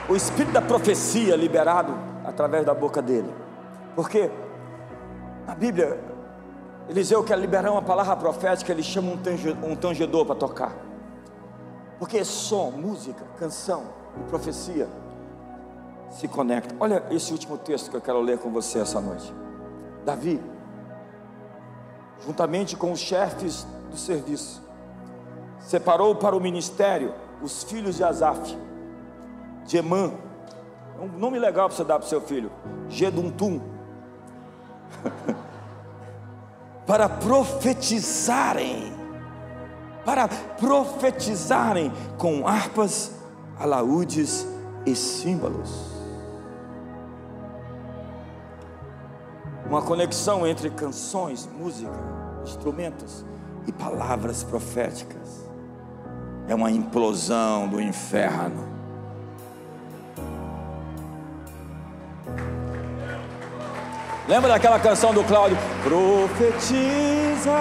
o 0.09 0.17
espírito 0.17 0.53
da 0.53 0.63
profecia 0.63 1.37
liberado 1.37 1.93
através 2.25 2.65
da 2.65 2.73
boca 2.73 3.03
dele. 3.03 3.31
Porque 3.95 4.31
na 5.47 5.55
Bíblia, 5.55 6.01
Eliseu 6.89 7.23
quer 7.23 7.39
liberar 7.39 7.71
uma 7.73 7.83
palavra 7.83 8.17
profética, 8.17 8.73
ele 8.73 8.83
chama 8.83 9.13
um 9.63 9.77
tangedor 9.77 10.25
para 10.25 10.35
tocar. 10.35 10.73
Porque 11.99 12.25
som, 12.25 12.71
música, 12.71 13.23
canção 13.39 13.83
e 14.17 14.31
profecia 14.31 14.89
se 16.15 16.29
conectam. 16.29 16.77
Olha 16.81 17.03
esse 17.11 17.33
último 17.33 17.59
texto 17.59 17.91
que 17.91 17.97
eu 17.97 18.01
quero 18.01 18.21
ler 18.21 18.39
com 18.39 18.51
você 18.51 18.79
essa 18.79 19.01
noite. 19.01 19.33
Davi, 20.05 20.41
juntamente 22.25 22.77
com 22.77 22.93
os 22.93 23.01
chefes 23.01 23.67
do 23.91 23.97
serviço, 23.97 24.63
separou 25.61 26.15
para 26.15 26.37
o 26.37 26.41
ministério 26.41 27.13
os 27.43 27.65
filhos 27.65 27.97
de 27.97 28.05
Asaf, 28.05 28.57
de 29.67 29.77
Emã, 29.77 30.13
é 30.99 31.03
um 31.03 31.09
nome 31.19 31.39
legal 31.39 31.69
para 31.69 31.77
você 31.77 31.85
dar 31.85 31.99
para 31.99 32.07
o 32.07 32.09
seu 32.09 32.21
filho, 32.21 32.51
Geduntum, 32.89 33.61
para 36.87 37.09
profetizarem, 37.09 38.93
para 40.05 40.29
profetizarem 40.29 41.93
com 42.17 42.47
harpas, 42.47 43.13
alaúdes 43.59 44.47
e 44.87 44.95
símbolos. 44.95 45.94
Uma 49.67 49.83
conexão 49.83 50.47
entre 50.47 50.71
canções, 50.71 51.49
música, 51.59 51.93
instrumentos 52.45 53.25
e 53.67 53.73
palavras 53.73 54.45
proféticas. 54.45 55.45
É 56.47 56.55
uma 56.55 56.71
implosão 56.71 57.69
do 57.69 57.81
inferno. 57.81 58.75
Lembra 64.29 64.51
daquela 64.51 64.79
canção 64.79 65.13
do 65.13 65.23
Cláudio? 65.25 65.57
Profetiza 65.83 67.53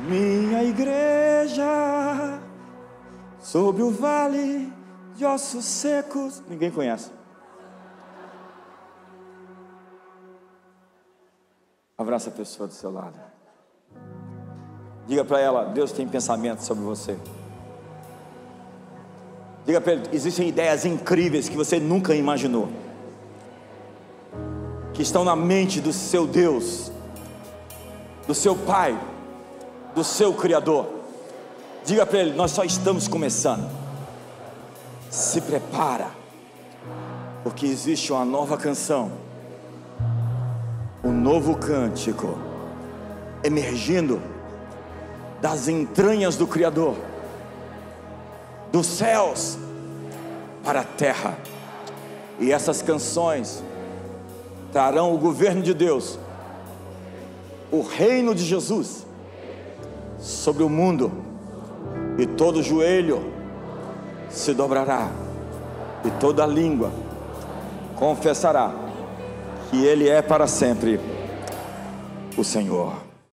minha 0.00 0.64
igreja 0.64 2.38
sobre 3.40 3.82
o 3.82 3.90
vale 3.90 4.72
de 5.16 5.24
ossos 5.24 5.64
secos. 5.64 6.42
Ninguém 6.48 6.70
conhece. 6.70 7.17
Abraça 11.98 12.30
a 12.30 12.32
pessoa 12.32 12.68
do 12.68 12.72
seu 12.72 12.92
lado. 12.92 13.18
Diga 15.08 15.24
para 15.24 15.40
ela: 15.40 15.64
Deus 15.64 15.90
tem 15.90 16.06
pensamentos 16.06 16.64
sobre 16.64 16.84
você. 16.84 17.18
Diga 19.66 19.80
para 19.80 19.94
ele: 19.94 20.08
existem 20.12 20.48
ideias 20.48 20.84
incríveis 20.84 21.48
que 21.48 21.56
você 21.56 21.80
nunca 21.80 22.14
imaginou, 22.14 22.68
que 24.94 25.02
estão 25.02 25.24
na 25.24 25.34
mente 25.34 25.80
do 25.80 25.92
seu 25.92 26.24
Deus, 26.24 26.92
do 28.28 28.34
seu 28.34 28.54
Pai, 28.54 28.96
do 29.92 30.04
seu 30.04 30.32
Criador. 30.32 30.86
Diga 31.84 32.06
para 32.06 32.20
ele: 32.20 32.32
nós 32.36 32.52
só 32.52 32.62
estamos 32.62 33.08
começando. 33.08 33.68
Se 35.10 35.40
prepara, 35.40 36.12
porque 37.42 37.66
existe 37.66 38.12
uma 38.12 38.24
nova 38.24 38.56
canção 38.56 39.10
um 41.02 41.12
novo 41.12 41.56
cântico 41.56 42.36
emergindo 43.44 44.20
das 45.40 45.68
entranhas 45.68 46.36
do 46.36 46.46
Criador, 46.46 46.96
dos 48.72 48.86
céus 48.86 49.56
para 50.64 50.80
a 50.80 50.84
terra. 50.84 51.38
E 52.40 52.52
essas 52.52 52.82
canções 52.82 53.62
trarão 54.72 55.14
o 55.14 55.18
governo 55.18 55.62
de 55.62 55.72
Deus, 55.72 56.18
o 57.70 57.82
reino 57.82 58.34
de 58.34 58.44
Jesus 58.44 59.06
sobre 60.18 60.62
o 60.62 60.68
mundo, 60.68 61.12
e 62.18 62.26
todo 62.26 62.62
joelho 62.62 63.32
se 64.28 64.52
dobrará, 64.52 65.10
e 66.04 66.10
toda 66.12 66.44
língua 66.44 66.90
confessará 67.96 68.87
que 69.70 69.84
Ele 69.84 70.08
é 70.08 70.22
para 70.22 70.46
sempre 70.46 71.00
o 72.36 72.44
Senhor. 72.44 73.07